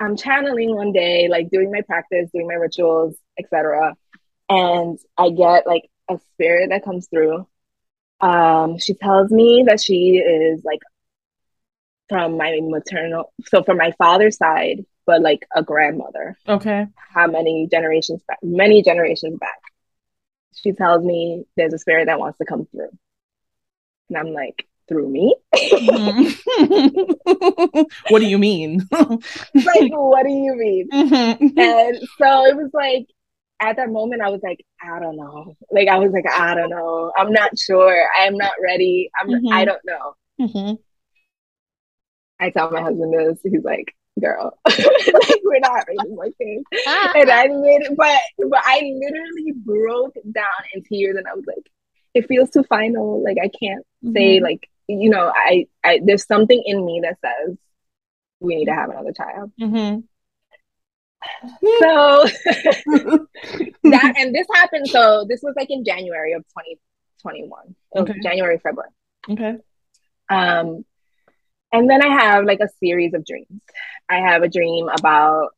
[0.00, 3.94] I'm channeling one day, like doing my practice, doing my rituals, etc.
[4.48, 7.46] And I get like a spirit that comes through.
[8.20, 10.80] Um, she tells me that she is like
[12.08, 16.36] from my maternal, so from my father's side, but like a grandmother.
[16.48, 16.86] Okay.
[16.96, 18.38] How many generations back?
[18.42, 19.59] Many generations back.
[20.62, 22.90] She tells me there's a spirit that wants to come through.
[24.08, 25.34] And I'm like, through me?
[25.54, 26.32] mm-hmm.
[28.08, 28.86] what do you mean?
[28.92, 30.88] like, what do you mean?
[30.92, 31.58] Mm-hmm.
[31.58, 33.06] And so it was like,
[33.60, 35.54] at that moment, I was like, I don't know.
[35.70, 37.12] Like, I was like, I don't know.
[37.16, 38.08] I'm not sure.
[38.18, 39.10] I'm not ready.
[39.20, 39.52] I'm, mm-hmm.
[39.52, 40.14] I don't know.
[40.40, 40.74] Mm-hmm.
[42.40, 43.38] I tell my husband this.
[43.44, 46.62] He's like, girl, like, we're not raising like this.
[46.86, 51.70] and I lit- but but I literally broke down in tears and I was like,
[52.14, 53.22] it feels too final.
[53.22, 54.12] Like I can't mm-hmm.
[54.14, 57.56] say like, you know, I, I there's something in me that says
[58.40, 59.52] we need to have another child.
[59.60, 60.00] Mm-hmm.
[61.80, 62.26] So
[63.84, 64.88] that and this happened.
[64.88, 67.74] So this was like in January of 2021.
[67.96, 68.20] Okay.
[68.22, 68.90] January, February.
[69.28, 69.56] Okay.
[70.30, 70.84] Um,
[71.72, 73.62] and then I have like a series of dreams.
[74.10, 75.50] I have a dream about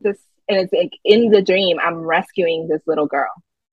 [0.00, 0.16] this,
[0.48, 3.30] and it's like in the dream, I'm rescuing this little girl,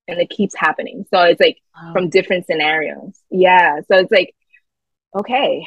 [0.08, 1.06] and it keeps happening.
[1.12, 1.94] So it's like wow.
[1.94, 3.20] from different scenarios.
[3.30, 3.78] Yeah.
[3.90, 4.36] So it's like,
[5.18, 5.66] okay,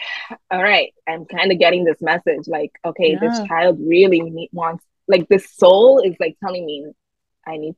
[0.51, 3.20] all right, I'm kind of getting this message like, okay, yeah.
[3.20, 6.92] this child really need, wants, like, this soul is like telling me,
[7.46, 7.75] I need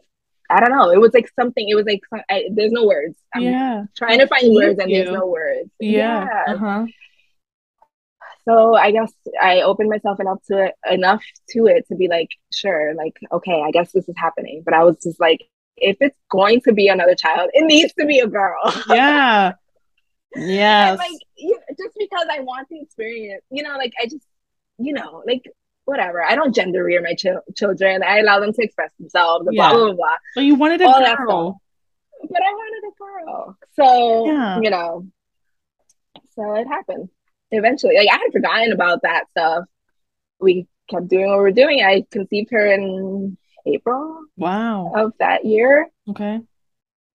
[0.51, 0.91] I don't know.
[0.91, 1.67] It was like something.
[1.67, 3.17] It was like I, there's no words.
[3.35, 3.85] I'm yeah.
[3.97, 4.99] trying to find words and you.
[4.99, 5.71] there's no words.
[5.81, 6.27] Yeah.
[6.27, 6.55] yeah.
[6.55, 6.87] Uh-huh
[8.45, 12.31] so I guess I opened myself enough to it enough to it to be like,
[12.53, 14.63] sure, like, okay, I guess this is happening.
[14.65, 15.45] But I was just like,
[15.77, 18.61] if it's going to be another child, it needs to be a girl.
[18.89, 19.53] Yeah.
[20.35, 20.97] Yeah.
[20.99, 24.27] like you just because I want the experience, you know, like I just,
[24.79, 25.43] you know, like
[25.85, 26.25] whatever.
[26.25, 28.03] I don't gender rear my ch- children.
[28.03, 29.47] I allow them to express themselves.
[29.51, 29.71] Yeah.
[29.71, 30.17] Blah blah blah.
[30.35, 31.61] But you wanted a All girl.
[32.23, 33.59] But I wanted a girl.
[33.75, 34.61] So yeah.
[34.63, 35.07] you know,
[36.35, 37.11] so it happened
[37.53, 37.97] eventually.
[37.97, 39.65] Like I had forgotten about that stuff.
[40.41, 41.83] We kept doing what we are doing.
[41.83, 43.37] I conceived her in
[43.67, 44.25] April.
[44.37, 44.93] Wow.
[44.95, 45.89] Of that year.
[46.09, 46.41] Okay.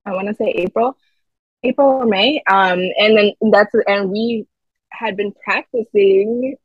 [0.06, 0.98] I want to say April,
[1.64, 2.42] April or May.
[2.48, 4.48] Um, and then that's and we
[4.90, 6.56] had been practicing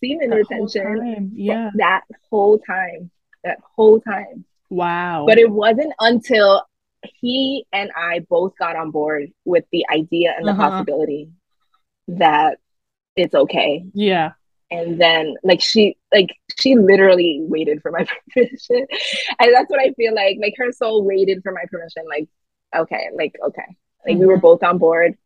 [0.00, 1.32] semen retention.
[1.34, 1.70] Yeah.
[1.76, 3.10] That whole time.
[3.44, 4.44] That whole time.
[4.68, 5.24] Wow.
[5.26, 6.62] But it wasn't until
[7.02, 10.70] he and I both got on board with the idea and the uh-huh.
[10.70, 11.30] possibility
[12.18, 12.58] that
[13.16, 13.84] it's okay.
[13.92, 14.32] Yeah.
[14.70, 18.86] And then like she like she literally waited for my permission.
[19.40, 20.38] and that's what I feel like.
[20.40, 22.04] Like her soul waited for my permission.
[22.08, 22.28] Like,
[22.76, 23.62] okay, like okay.
[24.06, 24.20] Like mm-hmm.
[24.20, 24.42] we were mm-hmm.
[24.42, 25.16] both on board.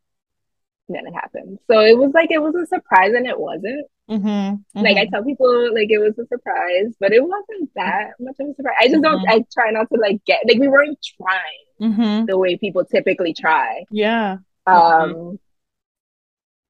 [0.87, 1.59] And then it happened.
[1.69, 3.87] So it was like it was a surprise and it wasn't.
[4.09, 4.79] Mm-hmm, mm-hmm.
[4.79, 8.49] Like I tell people, like it was a surprise, but it wasn't that much of
[8.49, 8.75] a surprise.
[8.79, 9.19] I just don't.
[9.19, 9.29] Mm-hmm.
[9.31, 12.25] I try not to like get like we weren't trying mm-hmm.
[12.25, 13.83] the way people typically try.
[13.89, 14.37] Yeah.
[14.67, 15.39] Um.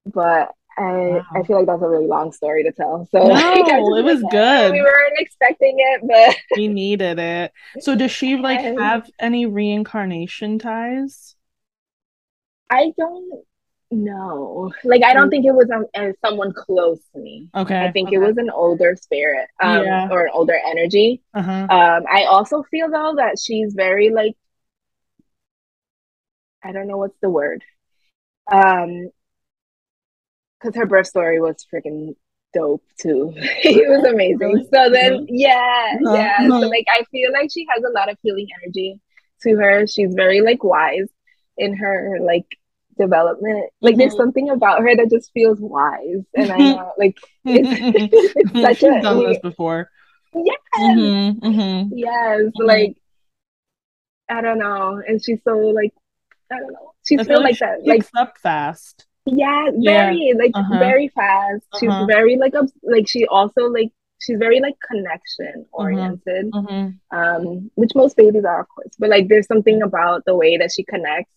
[0.06, 1.26] But I wow.
[1.34, 3.08] I feel like that's a really long story to tell.
[3.10, 4.72] So no, like, it was good.
[4.72, 7.52] We weren't expecting it, but we needed it.
[7.80, 11.34] So does she like have any reincarnation ties?
[12.70, 13.44] I don't
[13.90, 14.72] know.
[14.84, 17.48] like I don't think it was um, someone close to me.
[17.54, 18.16] Okay, I think okay.
[18.16, 20.08] it was an older spirit, um, yeah.
[20.10, 21.22] or an older energy.
[21.32, 21.66] Uh-huh.
[21.70, 24.36] Um, I also feel though that she's very like,
[26.62, 27.62] I don't know what's the word,
[28.50, 29.10] um,
[30.66, 32.14] because her birth story was freaking
[32.52, 33.32] dope too.
[33.36, 34.68] it was amazing.
[34.72, 36.14] So then, yeah, uh-huh.
[36.14, 36.48] yeah.
[36.48, 39.00] So like, I feel like she has a lot of healing energy
[39.42, 39.86] to her.
[39.86, 41.08] She's very like wise
[41.56, 42.46] in her like
[42.98, 43.70] development.
[43.80, 44.00] Like mm-hmm.
[44.00, 48.78] there's something about her that just feels wise, and I know like it's, it's such
[48.78, 49.90] She's a done this before.
[50.34, 51.96] Yes, mm-hmm, mm-hmm.
[51.96, 52.66] yes, mm-hmm.
[52.66, 52.96] like
[54.28, 55.94] I don't know, and she's so like
[56.52, 59.06] I don't know, she's feel like, like that, like up fast.
[59.26, 60.34] Yeah, very yeah.
[60.38, 60.78] like uh-huh.
[60.78, 61.64] very fast.
[61.78, 62.06] She's uh-huh.
[62.06, 65.82] very like up, like she also like she's very like connection mm-hmm.
[65.82, 67.16] oriented, mm-hmm.
[67.16, 68.94] um, which most babies are, of course.
[68.98, 71.32] But like, there's something about the way that she connects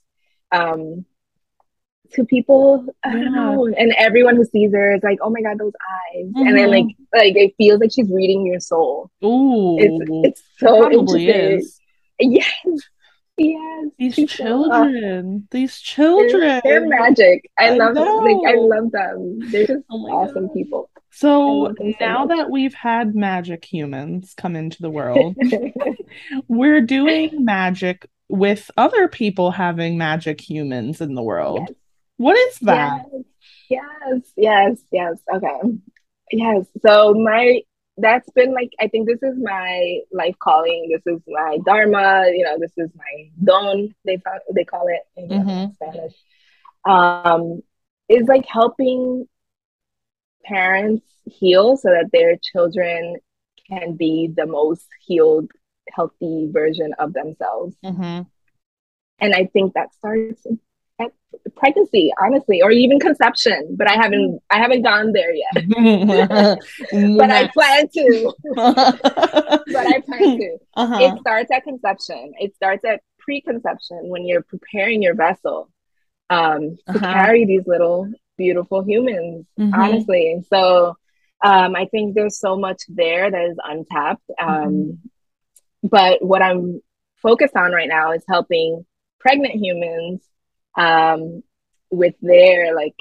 [0.51, 1.05] um
[2.13, 2.85] to people.
[3.03, 3.67] I don't know.
[3.67, 5.73] And everyone who sees her is like, oh my god, those
[6.15, 6.25] eyes.
[6.25, 6.47] Mm-hmm.
[6.47, 7.17] And then like mm-hmm.
[7.17, 9.11] like it feels like she's reading your soul.
[9.23, 9.77] Ooh.
[9.79, 11.59] It's it's so Probably interesting.
[11.59, 11.79] Is.
[12.19, 12.53] Yes.
[13.39, 13.87] Yes.
[13.97, 15.43] These children.
[15.43, 16.61] Uh, these children.
[16.63, 17.49] They're, they're magic.
[17.57, 18.17] I, I love know.
[18.17, 19.39] like I love them.
[19.51, 20.53] They're just oh awesome God.
[20.53, 20.89] people.
[21.11, 25.35] So now that we've had magic humans come into the world,
[26.47, 31.61] we're doing magic with other people having magic humans in the world.
[31.67, 31.77] Yes.
[32.17, 33.05] What is that?
[33.69, 35.17] Yes, yes, yes, yes.
[35.33, 35.77] Okay.
[36.31, 36.65] Yes.
[36.85, 37.61] So my
[38.01, 40.89] that's been like I think this is my life calling.
[40.91, 42.25] This is my dharma.
[42.33, 43.93] You know, this is my don.
[44.05, 44.17] They
[44.53, 45.73] they call it in mm-hmm.
[45.73, 46.13] Spanish.
[46.85, 47.61] Um,
[48.07, 49.27] is like helping
[50.45, 53.17] parents heal so that their children
[53.69, 55.51] can be the most healed,
[55.91, 57.75] healthy version of themselves.
[57.85, 58.23] Mm-hmm.
[59.19, 60.45] And I think that starts
[61.55, 65.53] pregnancy honestly or even conception but i haven't i haven't gone there yet
[67.17, 70.97] but i plan to but i plan to uh-huh.
[71.01, 75.69] it starts at conception it starts at preconception when you're preparing your vessel
[76.31, 77.13] um, to uh-huh.
[77.13, 79.73] carry these little beautiful humans mm-hmm.
[79.73, 80.95] honestly and so
[81.43, 85.87] um, i think there's so much there that is untapped um, mm-hmm.
[85.87, 86.81] but what i'm
[87.21, 88.85] focused on right now is helping
[89.19, 90.21] pregnant humans
[90.75, 91.43] um,
[91.91, 92.95] with their like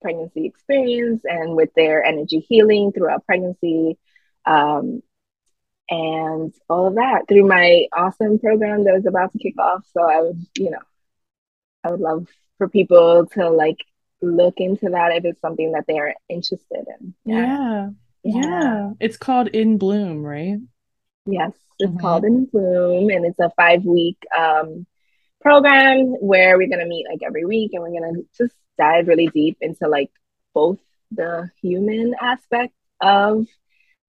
[0.00, 3.98] pregnancy experience and with their energy healing throughout pregnancy
[4.46, 5.02] um,
[5.90, 9.84] and all of that through my awesome program that is about to kick off.
[9.92, 10.78] So I would, you know,
[11.84, 13.78] I would love for people to like
[14.20, 17.14] look into that if it's something that they are interested in.
[17.24, 17.90] Yeah.
[18.22, 18.42] Yeah.
[18.42, 18.90] yeah.
[19.00, 20.58] It's called In Bloom, right?
[21.26, 22.00] Yes, it's mm-hmm.
[22.00, 24.86] called In Bloom and it's a five week um,
[25.40, 29.08] program where we're going to meet like every week and we're going to just dive
[29.08, 30.10] really deep into like
[30.54, 30.78] both
[31.10, 33.46] the human aspect of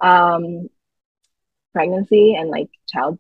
[0.01, 0.69] um,
[1.73, 3.19] pregnancy and like child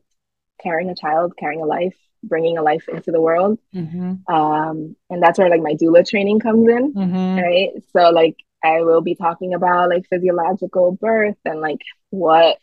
[0.61, 3.59] carrying a child, carrying a life, bringing a life into the world.
[3.73, 4.33] Mm-hmm.
[4.33, 7.39] Um, and that's where like my doula training comes in, mm-hmm.
[7.39, 7.69] right?
[7.93, 12.57] So like I will be talking about like physiological birth and like what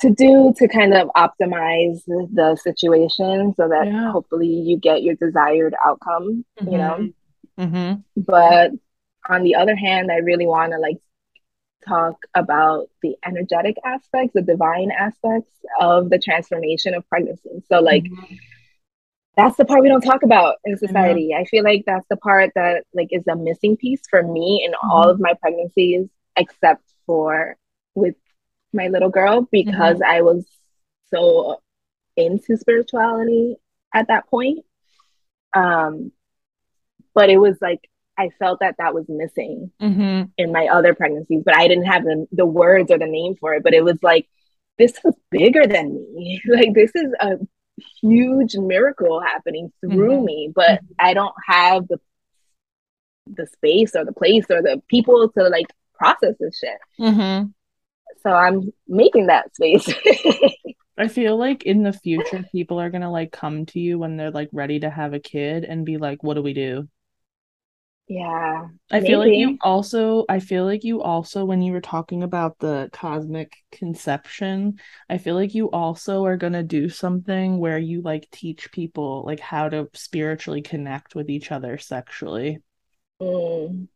[0.00, 4.10] to do to kind of optimize the situation so that yeah.
[4.10, 6.72] hopefully you get your desired outcome mm-hmm.
[6.72, 7.08] you know
[7.58, 8.00] mm-hmm.
[8.16, 8.70] but
[9.28, 10.98] on the other hand i really want to like
[11.86, 18.04] talk about the energetic aspects the divine aspects of the transformation of pregnancy so like
[18.04, 18.34] mm-hmm.
[19.36, 22.50] that's the part we don't talk about in society i feel like that's the part
[22.54, 25.10] that like is a missing piece for me in all mm-hmm.
[25.10, 27.56] of my pregnancies except for
[27.94, 28.14] with
[28.72, 30.10] my little girl because mm-hmm.
[30.10, 30.46] I was
[31.12, 31.60] so
[32.16, 33.56] into spirituality
[33.94, 34.64] at that point.
[35.54, 36.12] Um,
[37.14, 40.24] but it was like I felt that that was missing mm-hmm.
[40.36, 43.54] in my other pregnancies, but I didn't have the, the words or the name for
[43.54, 43.62] it.
[43.62, 44.28] But it was like
[44.78, 46.40] this was bigger than me.
[46.48, 47.38] like this is a
[48.00, 50.24] huge miracle happening through mm-hmm.
[50.24, 50.92] me, but mm-hmm.
[50.98, 51.98] I don't have the
[53.26, 56.78] the space or the place or the people to like process this shit.
[56.98, 57.48] Mm-hmm.
[58.22, 59.88] So I'm making that space.
[60.98, 64.30] I feel like in the future, people are gonna like come to you when they're
[64.30, 66.88] like ready to have a kid and be like, "What do we do?"
[68.10, 68.66] Yeah.
[68.90, 69.06] I maybe.
[69.06, 72.90] feel like you also I feel like you also when you were talking about the
[72.92, 78.28] cosmic conception, I feel like you also are going to do something where you like
[78.32, 82.58] teach people like how to spiritually connect with each other sexually.
[83.20, 83.86] Mm.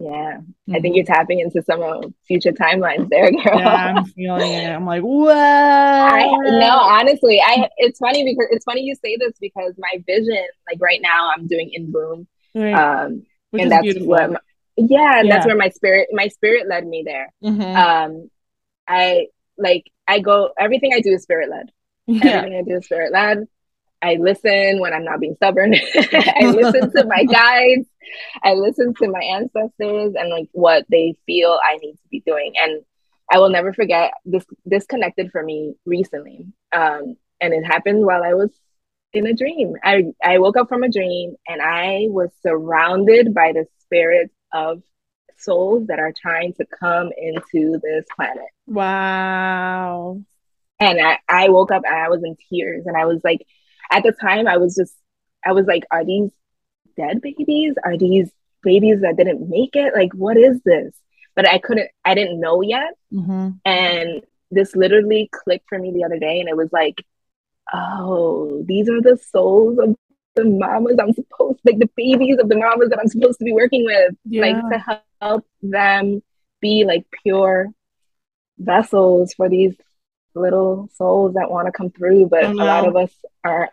[0.00, 0.10] Yeah.
[0.10, 0.74] Mm-hmm.
[0.74, 0.94] I think mm-hmm.
[0.94, 3.58] you're tapping into some of future timelines there, girl.
[3.58, 4.70] Yeah, I'm feeling it.
[4.70, 5.30] I'm like, whoa.
[5.32, 10.44] I no, honestly, I it's funny because it's funny you say this because my vision,
[10.70, 12.74] like right now, I'm doing in bloom Right.
[12.74, 14.08] Um, Which and that's beautiful.
[14.08, 14.38] what, my,
[14.76, 17.32] yeah, yeah, that's where my spirit, my spirit led me there.
[17.42, 17.62] Mm-hmm.
[17.62, 18.30] Um,
[18.86, 21.70] I like, I go, everything I do is spirit led.
[22.10, 22.38] Yeah.
[22.38, 23.46] Everything I do is spirit led.
[24.00, 25.74] I listen when I'm not being stubborn.
[25.94, 27.88] I listen to my guides.
[28.42, 32.54] I listen to my ancestors and like what they feel I need to be doing.
[32.60, 32.82] And
[33.30, 34.44] I will never forget this.
[34.64, 38.50] This connected for me recently, um, and it happened while I was
[39.12, 39.74] in a dream.
[39.82, 44.82] I, I woke up from a dream and I was surrounded by the spirits of
[45.36, 48.48] souls that are trying to come into this planet.
[48.66, 50.22] Wow.
[50.80, 53.46] And I, I woke up and I was in tears and I was like,
[53.90, 54.94] at the time, I was just,
[55.44, 56.30] I was like, are these
[56.96, 57.74] dead babies?
[57.84, 58.30] Are these
[58.62, 59.94] babies that didn't make it?
[59.94, 60.94] Like, what is this?
[61.34, 62.94] But I couldn't, I didn't know yet.
[63.12, 63.50] Mm-hmm.
[63.64, 67.04] And this literally clicked for me the other day and it was like,
[67.72, 69.94] oh, these are the souls of
[70.34, 73.52] the mamas I'm supposed, like the babies of the mamas that I'm supposed to be
[73.52, 74.42] working with, yeah.
[74.42, 76.22] like to help them
[76.60, 77.68] be like pure
[78.58, 79.74] vessels for these
[80.34, 82.26] little souls that want to come through.
[82.26, 83.12] But a lot of us
[83.44, 83.70] are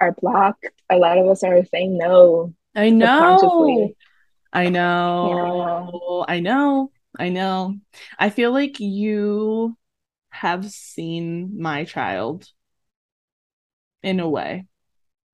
[0.00, 0.66] are blocked.
[0.90, 2.54] A lot of us are saying no.
[2.74, 3.92] I know.
[4.52, 6.24] I know.
[6.28, 6.34] Yeah.
[6.34, 6.90] I know.
[7.18, 7.76] I know.
[8.18, 9.76] I feel like you
[10.30, 12.46] have seen my child
[14.02, 14.66] in a way.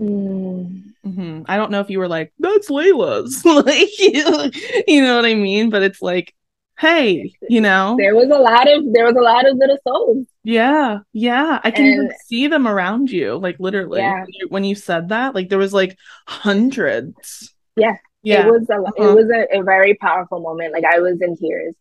[0.01, 0.95] Mm.
[1.07, 1.43] Mm-hmm.
[1.47, 5.71] I don't know if you were like, that's Leyla's, like, you know what I mean?
[5.71, 6.35] But it's like,
[6.79, 10.27] hey, you know, there was a lot of there was a lot of little souls.
[10.45, 14.01] Yeah, yeah, I can and, see them around you, like literally.
[14.01, 14.21] Yeah.
[14.21, 17.55] When, you, when you said that, like there was like hundreds.
[17.77, 18.47] Yeah, yeah.
[18.47, 18.93] It was a uh-huh.
[19.11, 20.75] it was a, a very powerful moment.
[20.75, 21.75] Like I was in tears,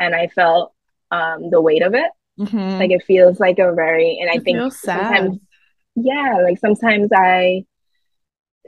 [0.00, 0.72] and I felt
[1.10, 2.10] um the weight of it.
[2.40, 2.78] Mm-hmm.
[2.78, 5.38] Like it feels like a very, and I it think sometimes
[5.94, 7.66] yeah, like sometimes I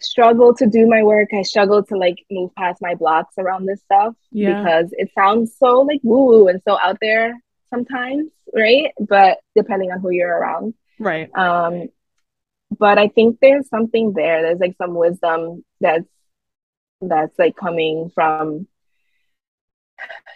[0.01, 1.29] struggle to do my work.
[1.33, 4.63] I struggle to like move past my blocks around this stuff yeah.
[4.63, 7.35] because it sounds so like woo woo and so out there
[7.71, 8.93] sometimes, right?
[8.99, 10.75] But depending on who you're around.
[10.99, 11.31] Right.
[11.37, 11.89] Um
[12.79, 14.43] but I think there's something there.
[14.43, 16.05] There's like some wisdom that's
[17.01, 18.67] that's like coming from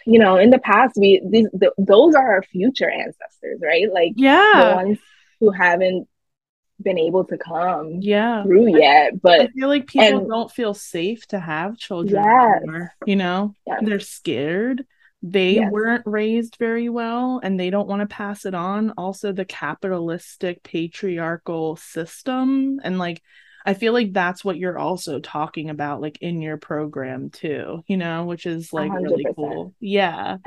[0.05, 4.13] you know in the past we these the, those are our future ancestors right like
[4.15, 4.99] yeah the ones
[5.39, 6.07] who haven't
[6.81, 10.73] been able to come yeah through yet but i feel like people and, don't feel
[10.73, 12.61] safe to have children yes.
[12.61, 13.81] anymore you know yes.
[13.85, 14.85] they're scared
[15.23, 15.71] they yes.
[15.71, 20.61] weren't raised very well and they don't want to pass it on also the capitalistic
[20.63, 23.23] patriarchal system and like
[23.65, 27.95] i feel like that's what you're also talking about like in your program too you
[27.95, 29.03] know which is like 100%.
[29.03, 30.37] really cool yeah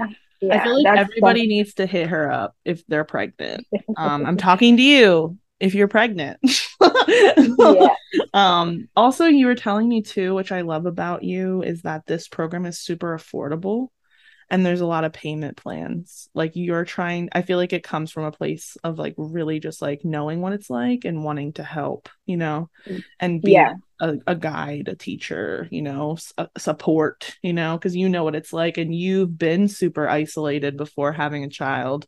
[0.43, 3.67] yeah, I feel like everybody needs to hit her up if they're pregnant.
[3.97, 6.39] Um, I'm talking to you if you're pregnant.
[6.81, 7.89] yeah.
[8.35, 12.29] Um also you were telling me too, which I love about you, is that this
[12.29, 13.89] program is super affordable
[14.49, 16.29] and there's a lot of payment plans.
[16.35, 19.83] Like you're trying I feel like it comes from a place of like really just
[19.83, 22.71] like knowing what it's like and wanting to help, you know,
[23.19, 23.75] and be yeah.
[24.01, 28.37] a, a guide, a teacher, you know, a support, you know, because you know what
[28.37, 32.07] it's like and you've been super isolated before having a child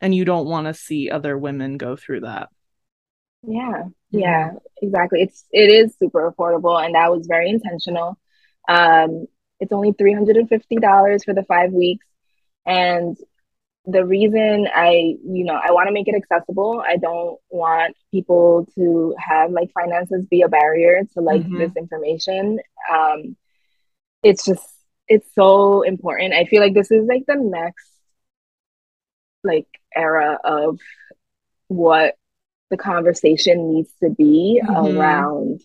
[0.00, 2.48] and you don't want to see other women go through that.
[3.46, 5.22] Yeah, yeah, exactly.
[5.22, 8.18] It's it is super affordable, and that was very intentional.
[8.68, 9.26] Um,
[9.60, 12.06] it's only three hundred and fifty dollars for the five weeks,
[12.66, 13.16] and
[13.86, 16.82] the reason I, you know, I want to make it accessible.
[16.86, 21.58] I don't want people to have like finances be a barrier to like mm-hmm.
[21.58, 22.60] this information.
[22.90, 23.36] Um,
[24.22, 24.66] it's just
[25.06, 26.32] it's so important.
[26.32, 27.90] I feel like this is like the next
[29.42, 30.78] like era of
[31.68, 32.14] what
[32.70, 34.98] the conversation needs to be mm-hmm.
[34.98, 35.60] around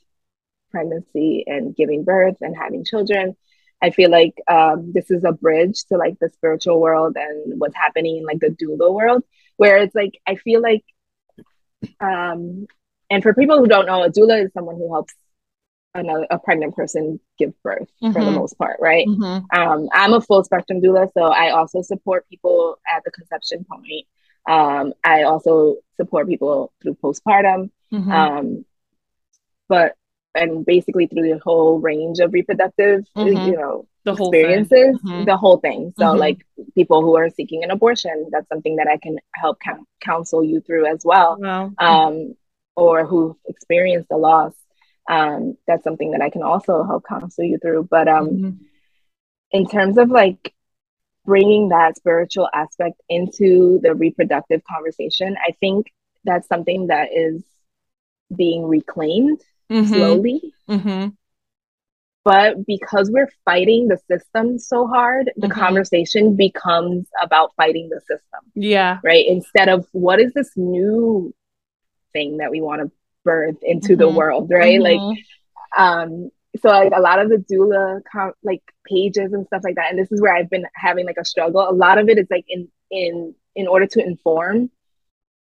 [0.72, 3.38] pregnancy and giving birth and having children.
[3.82, 7.76] I feel like um, this is a bridge to like the spiritual world and what's
[7.76, 9.24] happening in like the doula world,
[9.58, 10.84] where it's like I feel like
[12.00, 12.68] um,
[13.10, 15.14] and for people who don't know, a doula is someone who helps
[15.96, 18.12] another a pregnant person give birth mm-hmm.
[18.12, 18.36] for the mm-hmm.
[18.36, 19.08] most part, right?
[19.08, 19.60] Mm-hmm.
[19.60, 24.06] Um, I'm a full spectrum doula, so I also support people at the conception point.
[24.48, 28.12] Um, I also support people through postpartum, mm-hmm.
[28.12, 28.66] um,
[29.68, 29.96] but
[30.40, 33.50] and basically through the whole range of reproductive, mm-hmm.
[33.50, 35.26] you know, the experiences, mm-hmm.
[35.26, 35.94] the whole thing.
[36.00, 39.60] So, like people who are seeking an abortion, that's something that I can help
[40.02, 41.38] counsel you through as well.
[41.40, 41.72] Wow.
[41.78, 42.36] Um,
[42.76, 44.54] or who experienced a loss
[45.10, 47.88] um, that's something that I can also help counsel you through.
[47.90, 48.64] But um, mm-hmm.
[49.52, 50.54] in terms of like
[51.26, 55.92] bringing that spiritual aspect into the reproductive conversation, I think
[56.24, 57.44] that's something that is
[58.34, 59.94] being reclaimed mm-hmm.
[59.94, 60.54] slowly.
[60.70, 61.10] Mm-hmm.
[62.26, 65.60] But because we're fighting the system so hard, the mm-hmm.
[65.60, 68.42] conversation becomes about fighting the system.
[68.56, 69.00] Yeah.
[69.04, 69.26] Right.
[69.28, 71.34] Instead of what is this new
[72.14, 72.92] thing that we want to
[73.24, 74.00] birth into mm-hmm.
[74.00, 74.80] the world, right?
[74.80, 75.08] Mm-hmm.
[75.08, 75.20] Like,
[75.78, 76.30] um,
[76.62, 80.00] so like a lot of the doula com- like pages and stuff like that, and
[80.00, 81.68] this is where I've been having like a struggle.
[81.68, 84.72] A lot of it is like in in in order to inform,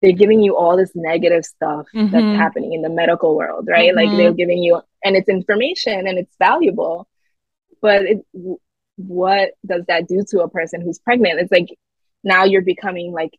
[0.03, 2.11] they're giving you all this negative stuff mm-hmm.
[2.11, 3.95] that's happening in the medical world, right?
[3.95, 4.37] Like they're mm-hmm.
[4.37, 7.09] giving you, and it's information and it's valuable,
[7.81, 8.27] but it,
[8.97, 11.41] what does that do to a person who's pregnant?
[11.41, 11.69] It's like
[12.23, 13.39] now you're becoming like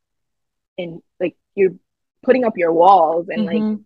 [0.78, 1.76] in like you're
[2.24, 3.84] putting up your walls and like mm-hmm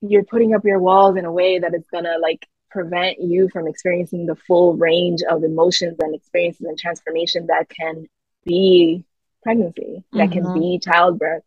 [0.00, 3.66] you're putting up your walls in a way that is gonna like prevent you from
[3.66, 8.06] experiencing the full range of emotions and experiences and transformation that can
[8.44, 9.04] be
[9.46, 10.18] pregnancy, mm-hmm.
[10.18, 10.58] that can mm-hmm.
[10.58, 11.44] be childbirth.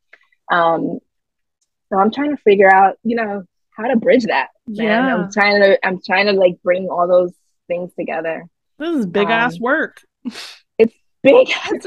[0.50, 1.00] Um,
[1.89, 4.50] so I'm trying to figure out, you know, how to bridge that.
[4.68, 4.86] Man.
[4.86, 5.16] Yeah.
[5.16, 7.34] I'm trying to I'm trying to like bring all those
[7.68, 8.45] things together.
[8.78, 10.02] This is big um, ass work.
[11.22, 11.47] big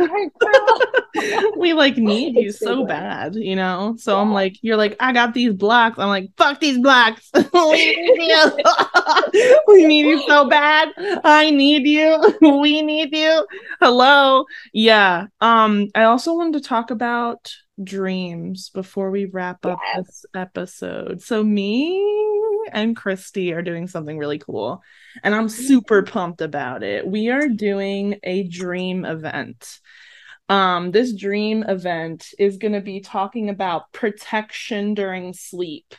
[1.56, 3.96] we like need you so bad, you know.
[3.98, 4.22] So yeah.
[4.22, 5.98] I'm like, you're like, I got these blocks.
[5.98, 7.30] I'm like, fuck these blocks.
[7.52, 8.52] we need you.
[9.68, 10.90] we need you so bad.
[11.24, 12.38] I need you.
[12.40, 13.46] we need you.
[13.80, 14.44] Hello.
[14.72, 15.26] Yeah.
[15.40, 17.52] Um, I also wanted to talk about
[17.82, 20.06] dreams before we wrap up yes.
[20.06, 21.22] this episode.
[21.22, 22.00] So me
[22.72, 24.82] and Kristy are doing something really cool,
[25.22, 27.06] and I'm super pumped about it.
[27.06, 29.80] We are doing a dream event.
[30.48, 35.94] Um, this dream event is going to be talking about protection during sleep,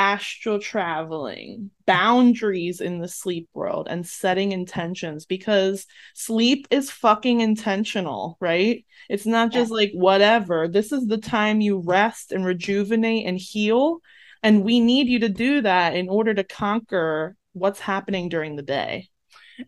[0.00, 8.38] astral traveling, boundaries in the sleep world, and setting intentions because sleep is fucking intentional,
[8.40, 8.86] right?
[9.10, 10.68] It's not just like whatever.
[10.68, 14.00] This is the time you rest and rejuvenate and heal
[14.42, 18.62] and we need you to do that in order to conquer what's happening during the
[18.62, 19.08] day.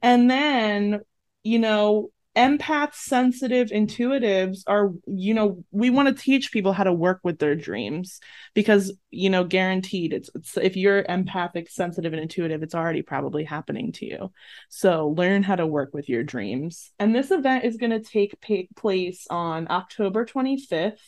[0.01, 1.01] And then,
[1.43, 6.93] you know, empaths, sensitive, intuitives are, you know, we want to teach people how to
[6.93, 8.21] work with their dreams
[8.55, 13.45] because, you know, guaranteed it's, it's if you're empathic, sensitive, and intuitive, it's already probably
[13.45, 14.33] happening to you.
[14.71, 16.91] So learn how to work with your dreams.
[16.99, 18.35] And this event is going to take
[18.77, 20.99] place on October 25th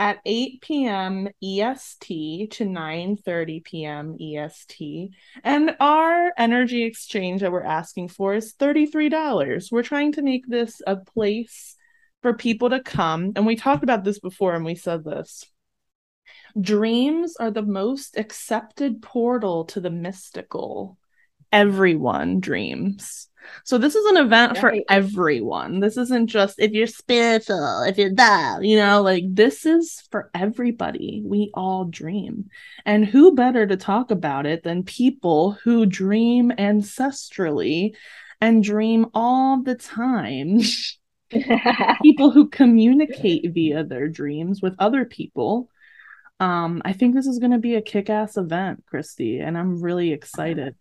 [0.00, 1.28] at 8 p.m.
[1.42, 4.16] EST to 9:30 p.m.
[4.18, 5.10] EST.
[5.44, 9.70] And our energy exchange that we're asking for is $33.
[9.70, 11.76] We're trying to make this a place
[12.22, 13.32] for people to come.
[13.36, 15.44] And we talked about this before and we said this.
[16.58, 20.96] Dreams are the most accepted portal to the mystical.
[21.52, 23.28] Everyone dreams.
[23.64, 24.60] So this is an event right.
[24.60, 25.80] for everyone.
[25.80, 30.30] This isn't just if you're spiritual, if you're that, you know, like this is for
[30.34, 31.22] everybody.
[31.24, 32.50] We all dream.
[32.84, 37.94] And who better to talk about it than people who dream ancestrally
[38.40, 40.60] and dream all the time?
[42.02, 45.68] people who communicate via their dreams with other people.
[46.40, 50.12] Um, I think this is going to be a kick-ass event, Kristy, and I'm really
[50.12, 50.74] excited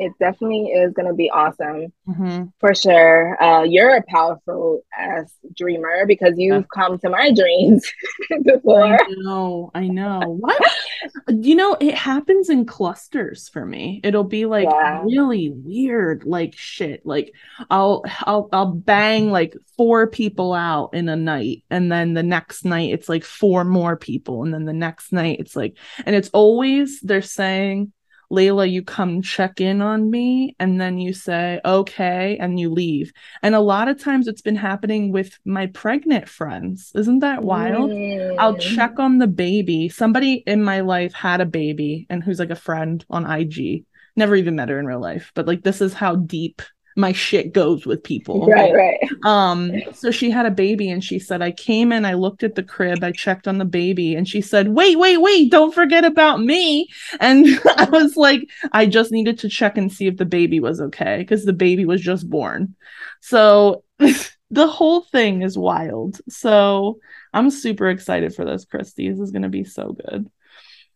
[0.00, 2.44] it definitely is going to be awesome mm-hmm.
[2.58, 3.40] for sure.
[3.42, 6.82] Uh, you're a powerful ass dreamer because you've yeah.
[6.82, 7.86] come to my dreams
[8.42, 8.94] before.
[8.94, 10.38] I know, I know.
[10.40, 10.62] What?
[11.28, 14.00] you know, it happens in clusters for me.
[14.02, 15.02] It'll be like yeah.
[15.04, 17.04] really weird, like shit.
[17.04, 17.34] Like
[17.68, 22.64] I'll I'll I'll bang like four people out in a night, and then the next
[22.64, 25.76] night it's like four more people, and then the next night it's like,
[26.06, 27.92] and it's always they're saying
[28.30, 33.12] Leyla, you come check in on me and then you say, okay, and you leave.
[33.42, 36.92] And a lot of times it's been happening with my pregnant friends.
[36.94, 37.90] Isn't that wild?
[37.90, 38.36] Mm.
[38.38, 39.88] I'll check on the baby.
[39.88, 43.84] Somebody in my life had a baby and who's like a friend on IG.
[44.16, 46.62] Never even met her in real life, but like this is how deep
[47.00, 48.46] my shit goes with people.
[48.46, 48.98] Right, right.
[49.24, 52.54] Um, so she had a baby and she said, I came in, I looked at
[52.54, 56.04] the crib, I checked on the baby, and she said, Wait, wait, wait, don't forget
[56.04, 56.88] about me.
[57.18, 57.46] And
[57.76, 61.18] I was like, I just needed to check and see if the baby was okay
[61.18, 62.76] because the baby was just born.
[63.20, 66.20] So the whole thing is wild.
[66.28, 66.98] So
[67.32, 69.10] I'm super excited for this, Kristy.
[69.10, 70.30] This is gonna be so good.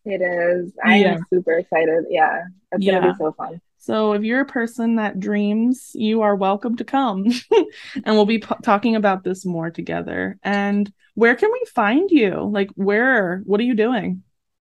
[0.04, 0.72] It is.
[0.84, 1.14] I yeah.
[1.14, 2.04] am super excited.
[2.10, 2.42] Yeah.
[2.72, 3.00] It's yeah.
[3.00, 3.60] gonna be so fun.
[3.84, 7.26] So if you're a person that dreams, you are welcome to come.
[8.04, 10.38] and we'll be p- talking about this more together.
[10.42, 12.48] And where can we find you?
[12.50, 14.22] Like where what are you doing?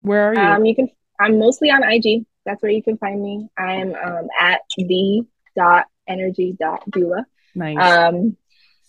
[0.00, 0.40] Where are you?
[0.40, 0.88] Um you can
[1.20, 2.26] I'm mostly on IG.
[2.44, 3.48] That's where you can find me.
[3.56, 7.26] I'm um at the dot energy dot doula.
[7.54, 7.78] Nice.
[7.78, 8.36] Um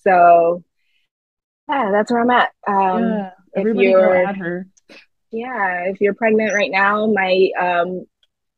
[0.03, 0.63] so
[1.69, 2.49] yeah, that's where I'm at.
[2.67, 4.67] Um yeah, everybody if you're, go at her.
[5.29, 8.07] Yeah, if you're pregnant right now, my um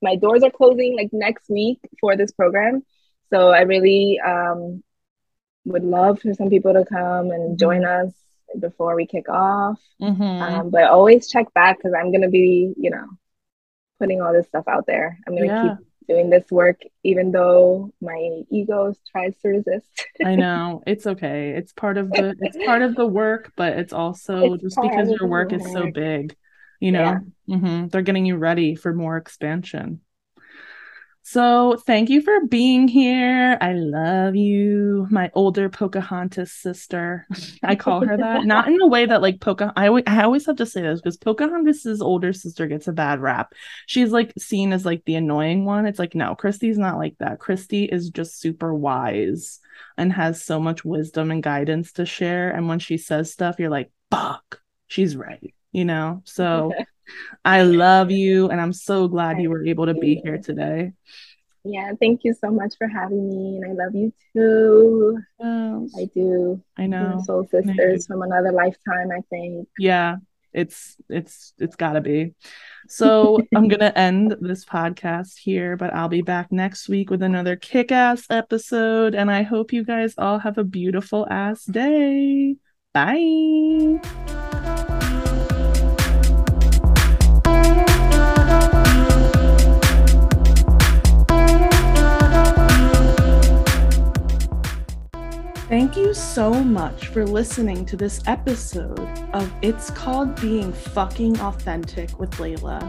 [0.02, 2.84] my doors are closing like next week for this program.
[3.32, 4.84] So I really um,
[5.66, 7.58] would love for some people to come and mm-hmm.
[7.58, 8.14] join us
[8.60, 9.80] before we kick off.
[10.02, 10.22] Mm-hmm.
[10.22, 13.06] Um, but always check back because I'm going to be, you know,
[14.00, 15.18] putting all this stuff out there.
[15.28, 15.76] I'm going to yeah.
[15.78, 20.06] keep doing this work even though my ego tries to resist.
[20.26, 20.82] I know.
[20.88, 21.52] It's okay.
[21.52, 25.12] It's part of the it's part of the work, but it's also it's just because
[25.12, 26.36] your work is so big
[26.80, 27.20] you know?
[27.46, 27.58] Yeah.
[27.58, 27.88] mm-hmm.
[27.88, 30.02] they're getting you ready for more expansion.
[31.22, 33.56] So thank you for being here.
[33.62, 37.28] I love you my older pocahontas sister.
[37.64, 38.46] I call her that.
[38.46, 39.80] Not in the way that like Pocahontas.
[39.80, 43.20] I, always, I always have to say this because pocahontas's older sister gets a bad
[43.20, 43.54] rap.
[43.86, 45.86] She's like seen as like the annoying one.
[45.86, 47.38] It's like no Kristy's not like that.
[47.38, 49.60] Kristy is just super wise
[49.98, 52.50] and has so much wisdom and guidance to share.
[52.50, 56.24] And when she says stuff you're like fuck she's right you know?
[56.40, 56.74] So
[57.44, 60.94] i love you and i'm so glad you were able to be here today.
[61.64, 65.20] Yeah thank you so much for having me and i love you too.
[65.40, 65.94] Yes.
[65.98, 66.62] i do.
[66.78, 67.22] I know.
[67.26, 69.68] soul sisters from another lifetime i think.
[69.78, 70.18] Yeah
[70.54, 72.34] it's it's it's gotta be.
[72.88, 77.56] So i'm gonna end this podcast here but i'll be back next week with another
[77.56, 82.56] kick-ass episode and i hope you guys all have a beautiful ass day.
[82.94, 84.49] Bye
[95.90, 99.00] Thank you so much for listening to this episode
[99.34, 102.80] of It's Called Being Fucking Authentic with Leyla.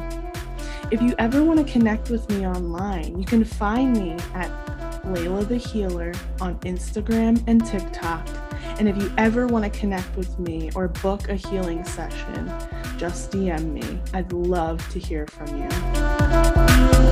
[0.90, 4.50] If you ever want to connect with me online, you can find me at
[5.06, 8.28] Leyla the Healer on Instagram and TikTok.
[8.78, 12.52] And if you ever want to connect with me or book a healing session,
[12.98, 13.98] just DM me.
[14.12, 17.09] I'd love to hear from you.